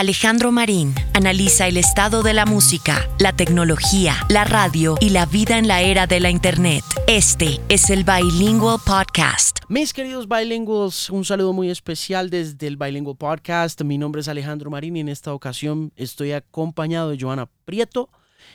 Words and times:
Alejandro 0.00 0.50
Marín 0.50 0.94
analiza 1.12 1.68
el 1.68 1.76
estado 1.76 2.22
de 2.22 2.32
la 2.32 2.46
música, 2.46 3.06
la 3.18 3.36
tecnología, 3.36 4.16
la 4.30 4.44
radio 4.44 4.96
y 4.98 5.10
la 5.10 5.26
vida 5.26 5.58
en 5.58 5.68
la 5.68 5.82
era 5.82 6.06
de 6.06 6.20
la 6.20 6.30
Internet. 6.30 6.82
Este 7.06 7.60
es 7.68 7.90
el 7.90 8.04
Bilingual 8.04 8.78
Podcast. 8.82 9.58
Mis 9.68 9.92
queridos 9.92 10.26
bilinguals, 10.26 11.10
un 11.10 11.26
saludo 11.26 11.52
muy 11.52 11.68
especial 11.68 12.30
desde 12.30 12.66
el 12.66 12.78
Bilingual 12.78 13.18
Podcast. 13.18 13.82
Mi 13.82 13.98
nombre 13.98 14.22
es 14.22 14.28
Alejandro 14.28 14.70
Marín 14.70 14.96
y 14.96 15.00
en 15.00 15.10
esta 15.10 15.34
ocasión 15.34 15.92
estoy 15.96 16.32
acompañado 16.32 17.10
de 17.10 17.18
Joana 17.20 17.50
Prieto. 17.66 18.08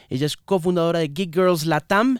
Ella 0.08 0.26
es 0.26 0.36
cofundadora 0.36 0.98
de 0.98 1.06
Geek 1.06 1.32
Girls 1.32 1.64
Latam 1.64 2.18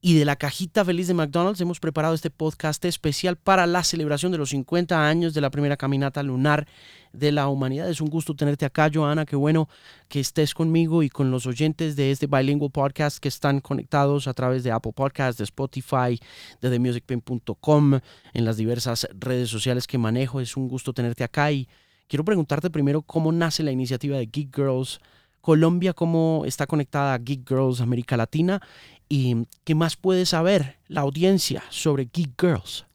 y 0.00 0.14
de 0.14 0.24
la 0.24 0.36
cajita 0.36 0.84
feliz 0.84 1.08
de 1.08 1.14
McDonald's 1.14 1.60
hemos 1.60 1.80
preparado 1.80 2.14
este 2.14 2.30
podcast 2.30 2.84
especial 2.84 3.36
para 3.36 3.66
la 3.66 3.82
celebración 3.82 4.30
de 4.30 4.38
los 4.38 4.50
50 4.50 5.08
años 5.08 5.34
de 5.34 5.40
la 5.40 5.50
primera 5.50 5.76
caminata 5.76 6.22
lunar 6.22 6.68
de 7.12 7.32
la 7.32 7.48
humanidad. 7.48 7.90
Es 7.90 8.00
un 8.00 8.08
gusto 8.08 8.36
tenerte 8.36 8.64
acá, 8.64 8.88
Joana. 8.92 9.26
Qué 9.26 9.34
bueno 9.34 9.68
que 10.08 10.20
estés 10.20 10.54
conmigo 10.54 11.02
y 11.02 11.08
con 11.08 11.32
los 11.32 11.46
oyentes 11.46 11.96
de 11.96 12.12
este 12.12 12.28
Bilingual 12.28 12.70
Podcast 12.70 13.18
que 13.18 13.28
están 13.28 13.60
conectados 13.60 14.28
a 14.28 14.34
través 14.34 14.62
de 14.62 14.70
Apple 14.70 14.92
Podcasts, 14.94 15.38
de 15.38 15.44
Spotify, 15.44 16.20
de 16.60 16.70
TheMusicPen.com, 16.70 17.98
en 18.34 18.44
las 18.44 18.56
diversas 18.56 19.08
redes 19.18 19.48
sociales 19.48 19.88
que 19.88 19.98
manejo. 19.98 20.40
Es 20.40 20.56
un 20.56 20.68
gusto 20.68 20.92
tenerte 20.92 21.24
acá 21.24 21.50
y 21.50 21.68
quiero 22.06 22.24
preguntarte 22.24 22.70
primero 22.70 23.02
cómo 23.02 23.32
nace 23.32 23.64
la 23.64 23.72
iniciativa 23.72 24.16
de 24.16 24.26
Geek 24.26 24.54
Girls 24.54 25.00
Colombia, 25.40 25.94
cómo 25.94 26.42
está 26.44 26.66
conectada 26.66 27.14
a 27.14 27.18
Geek 27.18 27.48
Girls 27.48 27.80
América 27.80 28.16
Latina 28.16 28.60
y 29.08 29.46
qué 29.64 29.74
más 29.74 29.96
puede 29.96 30.26
saber 30.26 30.78
la 30.88 31.02
audiencia 31.02 31.62
sobre 31.70 32.08
Geek 32.12 32.40
Girls. 32.40 32.86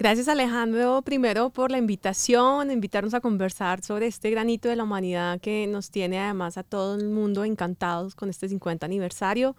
Gracias 0.00 0.28
Alejandro, 0.28 1.02
primero 1.02 1.50
por 1.50 1.70
la 1.70 1.76
invitación, 1.76 2.70
invitarnos 2.70 3.12
a 3.12 3.20
conversar 3.20 3.82
sobre 3.82 4.06
este 4.06 4.30
granito 4.30 4.70
de 4.70 4.76
la 4.76 4.84
humanidad 4.84 5.38
que 5.42 5.66
nos 5.66 5.90
tiene 5.90 6.18
además 6.18 6.56
a 6.56 6.62
todo 6.62 6.94
el 6.94 7.10
mundo 7.10 7.44
encantados 7.44 8.14
con 8.14 8.30
este 8.30 8.48
50 8.48 8.86
aniversario. 8.86 9.56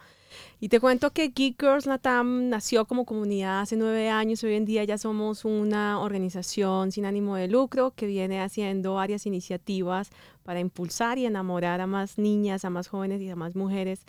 Y 0.59 0.69
te 0.69 0.79
cuento 0.79 1.11
que 1.11 1.27
Geek 1.27 1.61
Girls 1.61 1.85
Natam 1.85 2.49
nació 2.49 2.85
como 2.85 3.05
comunidad 3.05 3.61
hace 3.61 3.75
nueve 3.75 4.09
años. 4.09 4.43
Hoy 4.43 4.55
en 4.55 4.65
día 4.65 4.83
ya 4.83 4.97
somos 4.97 5.45
una 5.45 5.99
organización 5.99 6.91
sin 6.91 7.05
ánimo 7.05 7.35
de 7.35 7.47
lucro 7.47 7.91
que 7.91 8.07
viene 8.07 8.41
haciendo 8.41 8.95
varias 8.95 9.27
iniciativas 9.27 10.09
para 10.41 10.59
impulsar 10.59 11.19
y 11.19 11.27
enamorar 11.27 11.81
a 11.81 11.85
más 11.85 12.17
niñas, 12.17 12.65
a 12.65 12.71
más 12.71 12.87
jóvenes 12.87 13.21
y 13.21 13.29
a 13.29 13.35
más 13.35 13.55
mujeres 13.55 14.05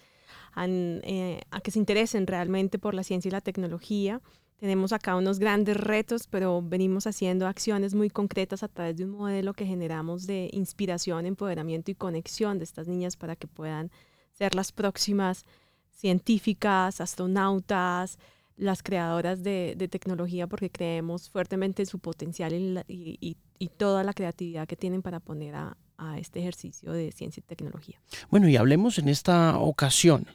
eh, 0.56 1.40
a, 1.50 1.60
que 1.60 1.70
se 1.70 1.78
interesen 1.78 2.26
realmente 2.26 2.78
por 2.78 2.94
la 2.94 3.04
ciencia 3.04 3.28
y 3.28 3.32
la 3.32 3.40
tecnología. 3.40 4.20
Tenemos 4.58 4.92
acá 4.92 5.16
unos 5.16 5.38
grandes 5.38 5.76
retos, 5.76 6.28
pero 6.28 6.62
venimos 6.62 7.06
haciendo 7.06 7.48
acciones 7.48 7.94
muy 7.94 8.10
concretas 8.10 8.62
a 8.62 8.68
través 8.68 8.96
de 8.96 9.04
un 9.04 9.10
modelo 9.10 9.54
que 9.54 9.66
generamos 9.66 10.26
de 10.26 10.50
inspiración, 10.52 11.26
empoderamiento 11.26 11.90
y 11.90 11.94
conexión 11.96 12.58
de 12.58 12.64
estas 12.64 12.86
niñas 12.86 13.16
para 13.16 13.34
que 13.34 13.48
puedan 13.48 13.90
ser 14.32 14.54
las 14.54 14.70
próximas 14.70 15.44
científicas, 15.90 17.00
astronautas, 17.00 18.18
las 18.56 18.82
creadoras 18.82 19.42
de, 19.42 19.88
tecnología, 19.90 20.46
porque 20.46 20.70
creemos 20.70 21.28
fuertemente 21.28 21.82
en 21.82 21.86
su 21.86 21.98
potencial 21.98 22.52
y, 22.86 23.36
toda 23.76 24.04
la 24.04 24.12
creatividad 24.12 24.66
que 24.66 24.76
tienen 24.76 25.02
para 25.02 25.18
poner 25.18 25.54
a, 25.54 25.76
a 25.96 26.18
este 26.18 26.40
ejercicio 26.40 26.92
de 26.92 27.12
ciencia 27.12 27.40
y 27.40 27.44
tecnología. 27.44 28.00
Bueno, 28.30 28.48
y 28.48 28.56
hablemos 28.56 28.98
en 28.98 29.08
esta 29.08 29.56
ocasión 29.58 30.26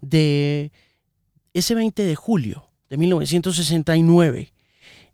de 0.00 0.72
ese 1.54 1.74
20 1.74 2.04
de 2.04 2.14
julio 2.14 2.68
de 2.88 2.96
1969, 2.96 4.52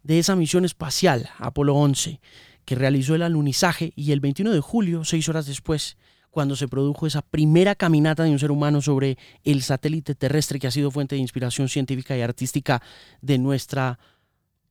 de 0.03 0.19
esa 0.19 0.37
misión 0.37 0.65
espacial 0.65 1.31
Apolo 1.39 1.75
11, 1.75 2.21
que 2.65 2.75
realizó 2.75 3.15
el 3.15 3.23
alunizaje 3.23 3.93
y 3.97 4.13
el 4.13 4.21
21 4.21 4.53
de 4.53 4.61
julio, 4.61 5.05
seis 5.05 5.29
horas 5.29 5.47
después, 5.47 5.97
cuando 6.31 6.57
se 6.57 6.67
produjo 6.67 7.07
esa 7.07 7.23
primera 7.23 7.75
caminata 7.75 8.25
de 8.25 8.31
un 8.31 8.39
ser 8.39 8.51
humano 8.51 8.81
sobre 8.81 9.19
el 9.45 9.63
satélite 9.63 10.15
terrestre 10.15 10.59
que 10.59 10.67
ha 10.67 10.71
sido 10.71 10.91
fuente 10.91 11.15
de 11.15 11.21
inspiración 11.21 11.69
científica 11.69 12.17
y 12.17 12.23
artística 12.23 12.83
de 13.21 13.39
nuestra 13.39 13.99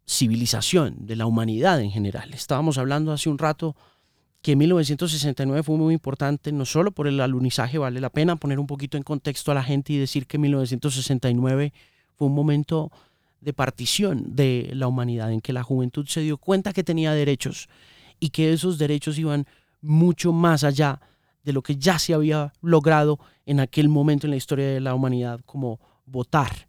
civilización, 0.08 1.06
de 1.06 1.16
la 1.16 1.28
humanidad 1.28 1.80
en 1.82 1.92
general. 1.92 2.34
Estábamos 2.34 2.78
hablando 2.78 3.12
hace 3.12 3.30
un 3.30 3.38
rato 3.38 3.76
que 4.42 4.56
1969 4.56 5.64
fue 5.64 5.78
muy 5.78 5.94
importante, 5.94 6.52
no 6.52 6.66
solo 6.66 6.92
por 6.92 7.08
el 7.08 7.20
alunizaje, 7.20 7.78
vale 7.78 8.02
la 8.02 8.10
pena 8.10 8.36
poner 8.36 8.60
un 8.60 8.68
poquito 8.68 8.98
en 8.98 9.04
contexto 9.04 9.52
a 9.52 9.56
la 9.56 9.64
gente 9.64 9.94
y 9.94 9.98
decir 9.98 10.26
que 10.26 10.38
1969 10.38 11.74
fue 12.18 12.28
un 12.28 12.34
momento 12.34 12.92
de 13.40 13.54
partición 13.54 14.36
de 14.36 14.72
la 14.74 14.88
humanidad, 14.88 15.32
en 15.32 15.42
que 15.42 15.54
la 15.54 15.64
juventud 15.64 16.08
se 16.08 16.22
dio 16.22 16.38
cuenta 16.38 16.74
que 16.74 16.84
tenía 16.84 17.14
derechos 17.14 17.70
y 18.20 18.30
que 18.30 18.54
esos 18.54 18.78
derechos 18.78 19.18
iban 19.18 19.46
mucho 19.82 20.32
más 20.32 20.64
allá 20.64 21.02
de 21.44 21.54
lo 21.54 21.62
que 21.62 21.76
ya 21.76 21.98
se 22.00 22.14
había 22.14 22.54
logrado 22.62 23.20
en 23.46 23.60
aquel 23.60 23.90
momento 23.90 24.28
en 24.28 24.32
la 24.32 24.38
historia 24.38 24.68
de 24.68 24.80
la 24.80 24.94
humanidad, 24.94 25.42
como 25.46 25.80
votar, 26.06 26.68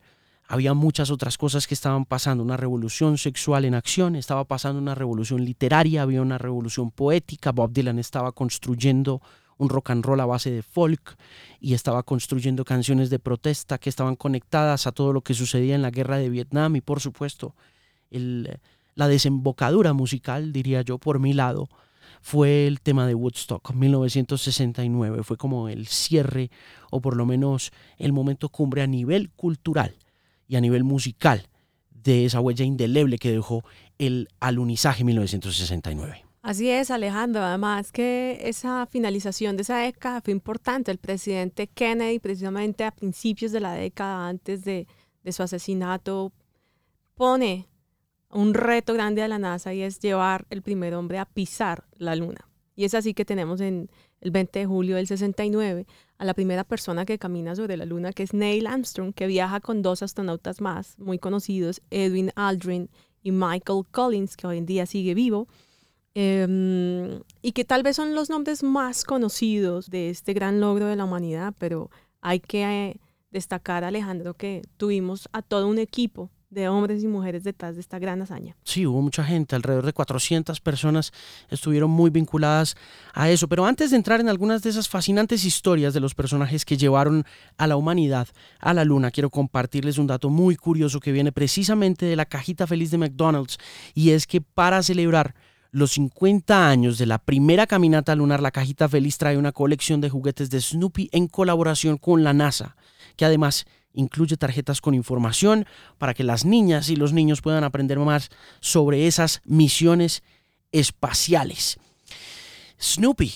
había 0.49 0.75
muchas 0.75 1.11
otras 1.11 1.39
cosas 1.39 1.67
que 1.67 1.75
estaban 1.75 2.05
pasando, 2.05 2.43
una 2.43 2.57
revolución 2.57 3.17
sexual 3.17 3.65
en 3.65 3.75
acción, 3.75 4.17
estaba 4.17 4.45
pasando 4.45 4.81
una 4.81 4.95
revolución 4.95 5.45
literaria, 5.45 6.03
había 6.03 6.21
una 6.21 6.39
revolución 6.39 6.91
poética, 6.91 7.53
Bob 7.53 7.73
Dylan 7.73 7.99
estaba 7.99 8.33
construyendo 8.33 9.23
un 9.59 9.69
rock 9.69 9.91
and 9.91 10.05
roll 10.05 10.21
a 10.21 10.27
base 10.27 10.51
de 10.51 10.63
folk 10.63 11.17
y 11.61 11.75
estaba 11.75 12.03
construyendo 12.03 12.65
canciones 12.65 13.11
de 13.11 13.19
protesta 13.19 13.79
que 13.79 13.89
estaban 13.89 14.17
conectadas 14.17 14.87
a 14.87 14.93
todo 14.93 15.13
lo 15.13 15.21
que 15.21 15.35
sucedía 15.35 15.75
en 15.75 15.83
la 15.83 15.91
guerra 15.91 16.19
de 16.19 16.29
Vietnam 16.29 16.77
y 16.77 16.81
por 16.81 17.01
supuesto 17.01 17.55
la 18.11 19.09
desembocadura 19.09 19.93
musical, 19.93 20.53
diría 20.53 20.83
yo, 20.83 20.99
por 20.99 21.19
mi 21.19 21.33
lado, 21.33 21.69
fue 22.21 22.67
el 22.67 22.81
tema 22.81 23.07
de 23.07 23.15
Woodstock 23.15 23.73
1969, 23.73 25.23
fue 25.23 25.37
como 25.37 25.69
el 25.69 25.87
cierre 25.87 26.51
o 26.91 27.01
por 27.01 27.17
lo 27.17 27.25
menos 27.25 27.73
el 27.99 28.13
momento 28.13 28.49
cumbre 28.49 28.83
a 28.83 28.87
nivel 28.87 29.31
cultural 29.31 29.95
y 30.53 30.57
a 30.57 30.61
nivel 30.61 30.85
musical 30.85 31.49
de 31.89 32.27
esa 32.27 32.39
huella 32.39 32.67
indeleble 32.67 33.17
que 33.17 33.33
dejó 33.33 33.65
el 33.97 34.29
alunizaje 34.39 35.03
1969. 35.03 36.27
Así 36.43 36.69
es, 36.69 36.91
Alejandro. 36.91 37.41
Además 37.43 37.91
que 37.91 38.39
esa 38.43 38.85
finalización 38.85 39.57
de 39.57 39.63
esa 39.63 39.79
década 39.79 40.21
fue 40.21 40.33
importante. 40.33 40.91
El 40.91 40.99
presidente 40.99 41.69
Kennedy, 41.69 42.19
precisamente 42.19 42.85
a 42.85 42.91
principios 42.91 43.51
de 43.53 43.61
la 43.61 43.73
década 43.73 44.29
antes 44.29 44.63
de, 44.63 44.87
de 45.25 45.33
su 45.33 45.43
asesinato, 45.43 46.33
pone 47.15 47.71
un 48.29 48.53
reto 48.53 48.93
grande 48.93 49.23
a 49.23 49.29
la 49.29 49.39
NASA 49.39 49.73
y 49.73 49.81
es 49.81 50.01
llevar 50.01 50.45
el 50.51 50.61
primer 50.61 50.93
hombre 50.93 51.19
a 51.19 51.25
pisar 51.25 51.85
la 51.97 52.15
luna. 52.15 52.47
Y 52.77 52.85
es 52.85 52.93
así 52.93 53.15
que 53.15 53.25
tenemos 53.25 53.63
en 53.63 53.89
el 54.21 54.31
20 54.33 54.59
de 54.59 54.67
julio 54.67 54.97
del 54.97 55.07
69 55.07 55.87
a 56.23 56.25
la 56.25 56.35
primera 56.35 56.63
persona 56.63 57.05
que 57.05 57.19
camina 57.19 57.57
sobre 57.57 57.77
la 57.77 57.85
luna, 57.85 58.13
que 58.13 58.23
es 58.23 58.33
Neil 58.33 58.69
Armstrong, 58.69 59.13
que 59.13 59.27
viaja 59.27 59.59
con 59.59 59.83
dos 59.83 60.05
astronautas 60.05 60.61
más 60.61 60.97
muy 61.01 61.19
conocidos, 61.19 61.83
Edwin 61.91 62.31
Aldrin 62.37 62.89
y 63.25 63.33
Michael 63.33 63.83
Collins, 63.91 64.37
que 64.37 64.47
hoy 64.47 64.59
en 64.59 64.67
día 64.67 64.87
sigue 64.87 65.15
vivo, 65.15 65.49
em, 66.15 67.21
y 67.43 67.51
que 67.51 67.65
tal 67.65 67.83
vez 67.83 67.97
son 67.97 68.15
los 68.15 68.31
nombres 68.31 68.63
más 68.63 69.03
conocidos 69.03 69.91
de 69.91 70.11
este 70.11 70.33
gran 70.33 70.61
logro 70.61 70.87
de 70.87 70.95
la 70.95 71.07
humanidad, 71.07 71.55
pero 71.59 71.91
hay 72.21 72.39
que 72.39 72.63
eh, 72.63 73.01
destacar, 73.33 73.83
Alejandro, 73.83 74.35
que 74.35 74.63
tuvimos 74.77 75.29
a 75.33 75.43
todo 75.43 75.67
un 75.67 75.81
equipo 75.81 76.31
de 76.53 76.69
hombres 76.69 77.03
y 77.03 77.07
mujeres 77.07 77.45
detrás 77.45 77.75
de 77.75 77.81
esta 77.81 77.99
gran 77.99 78.21
hazaña. 78.21 78.55
Sí, 78.63 78.87
hubo 78.87 79.01
mucha 79.01 79.25
gente, 79.25 79.57
alrededor 79.57 79.87
de 79.87 79.93
400 79.93 80.61
personas 80.61 81.13
estuvieron 81.49 81.91
muy 81.91 82.11
vinculadas 82.11 82.77
a 83.15 83.31
eso. 83.31 83.49
Pero 83.49 83.65
antes 83.65 83.91
de 83.91 83.97
entrar 83.97 84.21
en 84.21 84.29
algunas 84.29 84.63
de 84.63 84.71
esas 84.71 84.89
fascinantes 84.89 85.45
historias 85.45 85.95
de 85.95 86.01
los 86.01 86.15
personajes 86.15 86.65
que 86.65 86.77
llevaron 86.77 87.25
a 87.57 87.67
la 87.67 87.77
humanidad 87.77 88.29
a 88.61 88.75
la 88.75 88.85
luna, 88.85 89.11
quiero 89.11 89.31
compartirles 89.31 89.97
un 89.97 90.07
dato 90.07 90.29
muy 90.29 90.57
curioso 90.57 91.01
que 91.01 91.13
viene 91.13 91.33
precisamente 91.33 92.07
de 92.07 92.17
la 92.17 92.27
cajita 92.27 92.67
feliz 92.67 92.91
de 92.91 92.99
McDonald's 92.99 93.59
y 93.95 94.11
es 94.11 94.27
que 94.27 94.41
para 94.41 94.83
celebrar 94.83 95.35
los 95.71 95.93
50 95.93 96.69
años 96.69 96.99
de 96.99 97.07
la 97.07 97.19
primera 97.19 97.67
caminata 97.67 98.15
lunar, 98.15 98.43
la 98.43 98.51
cajita 98.51 98.91
feliz 98.91 99.17
trae 99.17 99.39
una 99.39 99.53
colección 99.53 100.03
de 100.03 100.11
juguetes 100.11 100.51
de 100.51 100.61
Snoopy 100.61 101.09
en 101.13 101.29
colaboración 101.29 101.97
con 101.97 102.23
la 102.23 102.35
NASA, 102.35 102.77
que 103.17 103.25
además 103.25 103.65
incluye 103.95 104.37
tarjetas 104.37 104.81
con 104.81 104.95
información 104.95 105.67
para 105.99 106.15
que 106.15 106.25
las 106.25 106.45
niñas 106.45 106.89
y 106.89 106.97
los 106.97 107.13
niños 107.13 107.41
puedan 107.41 107.65
aprender 107.65 107.99
más 107.99 108.31
sobre 108.61 109.07
esas 109.07 109.41
misiones 109.45 110.23
espaciales. 110.73 111.79
Snoopy, 112.81 113.33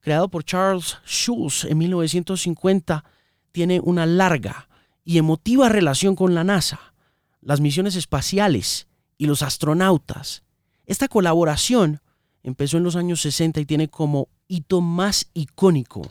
creado 0.00 0.28
por 0.28 0.44
Charles 0.44 0.98
Schulz 1.04 1.64
en 1.64 1.78
1950, 1.78 3.04
tiene 3.52 3.80
una 3.80 4.06
larga 4.06 4.68
y 5.04 5.18
emotiva 5.18 5.68
relación 5.68 6.16
con 6.16 6.34
la 6.34 6.44
NASA, 6.44 6.94
las 7.40 7.60
misiones 7.60 7.96
espaciales 7.96 8.88
y 9.18 9.26
los 9.26 9.42
astronautas. 9.42 10.42
Esta 10.86 11.08
colaboración 11.08 12.00
empezó 12.42 12.76
en 12.76 12.84
los 12.84 12.96
años 12.96 13.20
60 13.22 13.60
y 13.60 13.66
tiene 13.66 13.88
como 13.88 14.28
hito 14.48 14.80
más 14.80 15.30
icónico 15.34 16.02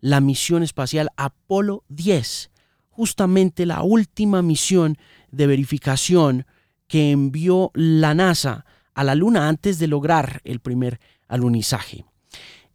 la 0.00 0.20
misión 0.20 0.62
espacial 0.62 1.10
Apolo 1.16 1.84
10, 1.88 2.50
justamente 2.96 3.66
la 3.66 3.82
última 3.82 4.40
misión 4.42 4.96
de 5.30 5.46
verificación 5.46 6.46
que 6.86 7.10
envió 7.10 7.70
la 7.74 8.14
NASA 8.14 8.64
a 8.94 9.02
la 9.02 9.14
Luna 9.14 9.48
antes 9.48 9.78
de 9.78 9.88
lograr 9.88 10.40
el 10.44 10.60
primer 10.60 11.00
alunizaje. 11.26 12.04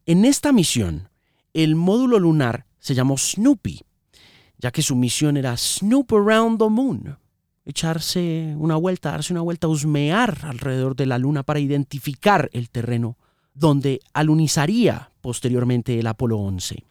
En 0.06 0.25
esta 0.25 0.51
misión, 0.51 1.10
el 1.54 1.75
módulo 1.75 2.19
lunar 2.19 2.66
se 2.80 2.95
llamó 2.95 3.18
Snoopy, 3.18 3.81
ya 4.57 4.71
que 4.71 4.81
su 4.81 4.95
misión 4.95 5.38
era 5.38 5.56
Snoop 5.56 6.12
Around 6.12 6.60
the 6.60 6.69
Moon, 6.69 7.18
echarse 7.63 8.54
una 8.57 8.75
vuelta, 8.75 9.12
darse 9.12 9.31
una 9.31 9.42
vuelta, 9.42 9.68
husmear 9.68 10.39
alrededor 10.44 10.95
de 10.95 11.06
la 11.06 11.18
luna 11.18 11.44
para 11.44 11.60
identificar 11.60 12.50
el 12.51 12.69
terreno 12.69 13.18
donde 13.54 14.01
alunizaría 14.13 15.12
posteriormente 15.22 15.98
el 16.00 16.07
Apolo 16.07 16.39
11. 16.39 16.83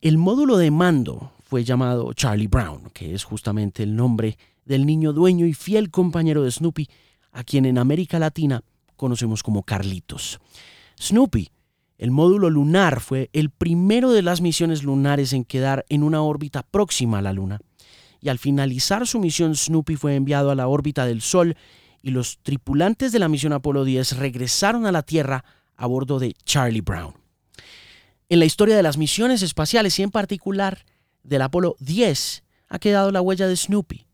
El 0.00 0.16
módulo 0.16 0.56
de 0.56 0.70
mando 0.70 1.32
fue 1.50 1.64
llamado 1.64 2.12
Charlie 2.12 2.46
Brown, 2.46 2.90
que 2.94 3.12
es 3.12 3.24
justamente 3.24 3.82
el 3.82 3.96
nombre 3.96 4.38
del 4.64 4.86
niño 4.86 5.12
dueño 5.12 5.46
y 5.46 5.52
fiel 5.52 5.90
compañero 5.90 6.44
de 6.44 6.52
Snoopy, 6.52 6.88
a 7.32 7.42
quien 7.42 7.64
en 7.64 7.76
América 7.76 8.20
Latina 8.20 8.62
conocemos 8.94 9.42
como 9.42 9.64
Carlitos. 9.64 10.38
Snoopy, 11.00 11.50
el 11.98 12.12
módulo 12.12 12.50
lunar, 12.50 13.00
fue 13.00 13.30
el 13.32 13.50
primero 13.50 14.12
de 14.12 14.22
las 14.22 14.40
misiones 14.40 14.84
lunares 14.84 15.32
en 15.32 15.44
quedar 15.44 15.84
en 15.88 16.04
una 16.04 16.22
órbita 16.22 16.62
próxima 16.62 17.18
a 17.18 17.22
la 17.22 17.32
Luna. 17.32 17.58
Y 18.20 18.28
al 18.28 18.38
finalizar 18.38 19.04
su 19.08 19.18
misión, 19.18 19.56
Snoopy 19.56 19.96
fue 19.96 20.14
enviado 20.14 20.52
a 20.52 20.54
la 20.54 20.68
órbita 20.68 21.04
del 21.04 21.20
Sol 21.20 21.56
y 22.00 22.12
los 22.12 22.38
tripulantes 22.44 23.10
de 23.10 23.18
la 23.18 23.28
misión 23.28 23.52
Apolo 23.52 23.84
10 23.84 24.18
regresaron 24.18 24.86
a 24.86 24.92
la 24.92 25.02
Tierra 25.02 25.44
a 25.76 25.86
bordo 25.86 26.20
de 26.20 26.32
Charlie 26.44 26.80
Brown. 26.80 27.14
En 28.28 28.38
la 28.38 28.44
historia 28.44 28.76
de 28.76 28.84
las 28.84 28.98
misiones 28.98 29.42
espaciales 29.42 29.98
y 29.98 30.04
en 30.04 30.12
particular 30.12 30.84
del 31.22 31.42
Apolo 31.42 31.76
10 31.80 32.42
ha 32.68 32.78
quedado 32.78 33.10
la 33.10 33.20
huella 33.20 33.46
de 33.46 33.56
Snoopy. 33.56 34.06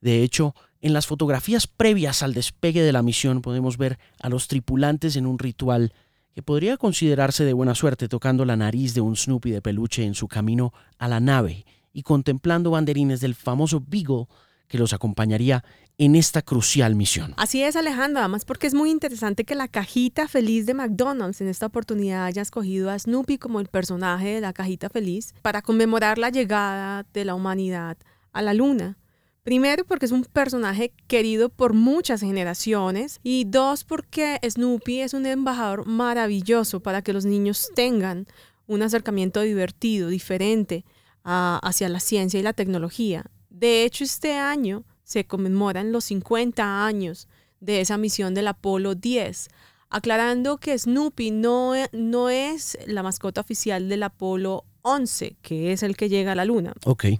De 0.00 0.22
hecho, 0.22 0.54
en 0.80 0.92
las 0.92 1.06
fotografías 1.06 1.66
previas 1.66 2.22
al 2.22 2.34
despegue 2.34 2.82
de 2.82 2.92
la 2.92 3.02
misión 3.02 3.40
podemos 3.40 3.78
ver 3.78 3.98
a 4.20 4.28
los 4.28 4.48
tripulantes 4.48 5.16
en 5.16 5.26
un 5.26 5.38
ritual 5.38 5.92
que 6.34 6.42
podría 6.42 6.76
considerarse 6.76 7.44
de 7.44 7.52
buena 7.52 7.74
suerte 7.74 8.08
tocando 8.08 8.44
la 8.44 8.56
nariz 8.56 8.94
de 8.94 9.00
un 9.00 9.16
Snoopy 9.16 9.50
de 9.50 9.62
peluche 9.62 10.04
en 10.04 10.14
su 10.14 10.28
camino 10.28 10.72
a 10.98 11.08
la 11.08 11.20
nave 11.20 11.66
y 11.92 12.02
contemplando 12.02 12.70
banderines 12.70 13.20
del 13.20 13.34
famoso 13.34 13.82
Beagle 13.86 14.26
que 14.72 14.78
los 14.78 14.94
acompañaría 14.94 15.62
en 15.98 16.14
esta 16.14 16.40
crucial 16.40 16.94
misión. 16.94 17.34
Así 17.36 17.62
es, 17.62 17.76
Alejandro, 17.76 18.20
además 18.20 18.46
porque 18.46 18.66
es 18.66 18.72
muy 18.72 18.90
interesante 18.90 19.44
que 19.44 19.54
la 19.54 19.68
cajita 19.68 20.28
feliz 20.28 20.64
de 20.64 20.72
McDonald's 20.72 21.42
en 21.42 21.48
esta 21.48 21.66
oportunidad 21.66 22.24
haya 22.24 22.40
escogido 22.40 22.90
a 22.90 22.98
Snoopy 22.98 23.36
como 23.36 23.60
el 23.60 23.68
personaje 23.68 24.28
de 24.28 24.40
la 24.40 24.54
cajita 24.54 24.88
feliz 24.88 25.34
para 25.42 25.60
conmemorar 25.60 26.16
la 26.16 26.30
llegada 26.30 27.04
de 27.12 27.26
la 27.26 27.34
humanidad 27.34 27.98
a 28.32 28.40
la 28.40 28.54
luna. 28.54 28.96
Primero 29.42 29.84
porque 29.84 30.06
es 30.06 30.12
un 30.12 30.24
personaje 30.24 30.94
querido 31.06 31.50
por 31.50 31.74
muchas 31.74 32.22
generaciones 32.22 33.20
y 33.22 33.44
dos 33.44 33.84
porque 33.84 34.40
Snoopy 34.42 35.00
es 35.00 35.12
un 35.12 35.26
embajador 35.26 35.86
maravilloso 35.86 36.80
para 36.80 37.02
que 37.02 37.12
los 37.12 37.26
niños 37.26 37.68
tengan 37.74 38.26
un 38.66 38.80
acercamiento 38.80 39.42
divertido, 39.42 40.08
diferente 40.08 40.86
hacia 41.24 41.90
la 41.90 42.00
ciencia 42.00 42.40
y 42.40 42.42
la 42.42 42.54
tecnología. 42.54 43.26
De 43.52 43.84
hecho, 43.84 44.02
este 44.04 44.34
año 44.34 44.84
se 45.04 45.26
conmemoran 45.26 45.92
los 45.92 46.04
50 46.06 46.86
años 46.86 47.28
de 47.60 47.80
esa 47.80 47.98
misión 47.98 48.34
del 48.34 48.48
Apolo 48.48 48.94
10, 48.94 49.48
aclarando 49.90 50.56
que 50.56 50.76
Snoopy 50.76 51.30
no, 51.30 51.74
no 51.92 52.30
es 52.30 52.78
la 52.86 53.02
mascota 53.02 53.40
oficial 53.40 53.88
del 53.88 54.02
Apolo 54.02 54.64
11, 54.80 55.36
que 55.42 55.72
es 55.72 55.82
el 55.82 55.96
que 55.96 56.08
llega 56.08 56.32
a 56.32 56.34
la 56.34 56.44
Luna. 56.44 56.72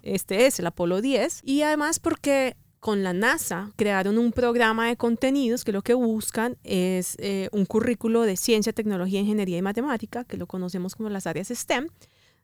Este 0.02 0.46
es 0.46 0.58
el 0.58 0.66
Apolo 0.66 1.00
10. 1.00 1.42
Y 1.44 1.62
además 1.62 2.00
porque 2.00 2.56
con 2.80 3.04
la 3.04 3.12
NASA 3.12 3.70
crearon 3.76 4.18
un 4.18 4.32
programa 4.32 4.88
de 4.88 4.96
contenidos 4.96 5.62
que 5.62 5.70
lo 5.70 5.82
que 5.82 5.94
buscan 5.94 6.56
es 6.64 7.14
eh, 7.20 7.48
un 7.52 7.64
currículo 7.66 8.22
de 8.22 8.36
ciencia, 8.36 8.72
tecnología, 8.72 9.20
ingeniería 9.20 9.58
y 9.58 9.62
matemática, 9.62 10.24
que 10.24 10.36
lo 10.36 10.46
conocemos 10.46 10.96
como 10.96 11.08
las 11.08 11.28
áreas 11.28 11.48
STEM, 11.48 11.88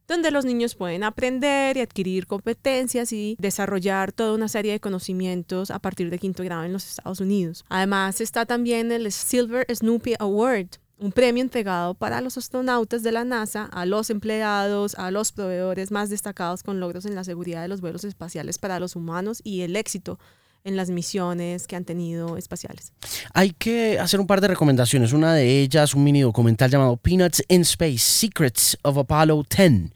donde 0.08 0.30
los 0.30 0.46
niños 0.46 0.74
pueden 0.74 1.04
aprender 1.04 1.76
y 1.76 1.80
adquirir 1.80 2.26
competencias 2.26 3.12
y 3.12 3.36
desarrollar 3.38 4.10
toda 4.10 4.32
una 4.32 4.48
serie 4.48 4.72
de 4.72 4.80
conocimientos 4.80 5.70
a 5.70 5.78
partir 5.78 6.08
de 6.08 6.18
quinto 6.18 6.42
grado 6.42 6.64
en 6.64 6.72
los 6.72 6.88
Estados 6.88 7.20
Unidos. 7.20 7.64
Además 7.68 8.22
está 8.22 8.46
también 8.46 8.90
el 8.90 9.12
Silver 9.12 9.66
Snoopy 9.72 10.14
Award, 10.18 10.68
un 10.98 11.12
premio 11.12 11.42
entregado 11.42 11.94
para 11.94 12.22
los 12.22 12.38
astronautas 12.38 13.02
de 13.02 13.12
la 13.12 13.24
NASA, 13.24 13.66
a 13.66 13.84
los 13.84 14.08
empleados, 14.08 14.94
a 14.94 15.10
los 15.10 15.30
proveedores 15.30 15.90
más 15.90 16.08
destacados 16.08 16.62
con 16.62 16.80
logros 16.80 17.04
en 17.04 17.14
la 17.14 17.22
seguridad 17.22 17.62
de 17.62 17.68
los 17.68 17.82
vuelos 17.82 18.04
espaciales 18.04 18.58
para 18.58 18.80
los 18.80 18.96
humanos 18.96 19.40
y 19.44 19.60
el 19.60 19.76
éxito 19.76 20.18
en 20.64 20.76
las 20.76 20.90
misiones 20.90 21.66
que 21.66 21.76
han 21.76 21.84
tenido 21.84 22.36
espaciales. 22.36 22.92
Hay 23.32 23.50
que 23.50 23.98
hacer 23.98 24.20
un 24.20 24.26
par 24.26 24.40
de 24.40 24.48
recomendaciones. 24.48 25.12
Una 25.12 25.34
de 25.34 25.60
ellas, 25.60 25.94
un 25.94 26.04
mini 26.04 26.20
documental 26.20 26.70
llamado 26.70 26.96
Peanuts 26.96 27.42
in 27.48 27.62
Space, 27.62 27.98
Secrets 27.98 28.78
of 28.82 28.98
Apollo 28.98 29.44
10. 29.48 29.92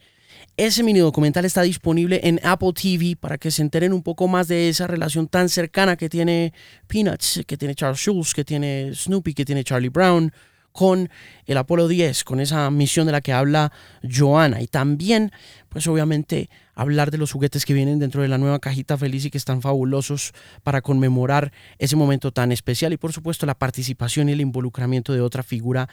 Ese 0.55 0.83
mini 0.83 0.99
documental 0.99 1.45
está 1.45 1.63
disponible 1.63 2.19
en 2.23 2.39
Apple 2.43 2.73
TV 2.73 3.15
para 3.15 3.39
que 3.39 3.49
se 3.49 3.63
enteren 3.63 3.91
un 3.91 4.03
poco 4.03 4.27
más 4.27 4.47
de 4.47 4.69
esa 4.69 4.85
relación 4.85 5.27
tan 5.27 5.49
cercana 5.49 5.95
que 5.95 6.09
tiene 6.09 6.53
Peanuts, 6.87 7.41
que 7.47 7.57
tiene 7.57 7.73
Charles 7.73 7.99
Schulz, 7.99 8.35
que 8.35 8.45
tiene 8.45 8.91
Snoopy, 8.93 9.33
que 9.33 9.45
tiene 9.45 9.63
Charlie 9.63 9.89
Brown, 9.89 10.31
con 10.73 11.09
el 11.45 11.57
Apolo 11.57 11.87
10, 11.87 12.23
con 12.25 12.39
esa 12.39 12.69
misión 12.69 13.05
de 13.05 13.13
la 13.13 13.21
que 13.21 13.31
habla 13.31 13.71
Joana. 14.03 14.61
Y 14.61 14.67
también, 14.67 15.31
pues 15.69 15.87
obviamente, 15.87 16.49
hablar 16.75 17.11
de 17.11 17.17
los 17.17 17.31
juguetes 17.31 17.65
que 17.65 17.73
vienen 17.73 17.99
dentro 17.99 18.21
de 18.21 18.27
la 18.27 18.37
nueva 18.37 18.59
cajita 18.59 18.97
feliz 18.97 19.23
y 19.23 19.29
que 19.29 19.37
están 19.37 19.61
fabulosos 19.61 20.33
para 20.63 20.81
conmemorar 20.81 21.53
ese 21.77 21.95
momento 21.95 22.31
tan 22.31 22.51
especial. 22.51 22.91
Y 22.91 22.97
por 22.97 23.13
supuesto, 23.13 23.45
la 23.45 23.55
participación 23.55 24.27
y 24.27 24.33
el 24.33 24.41
involucramiento 24.41 25.13
de 25.13 25.21
otra 25.21 25.43
figura 25.43 25.87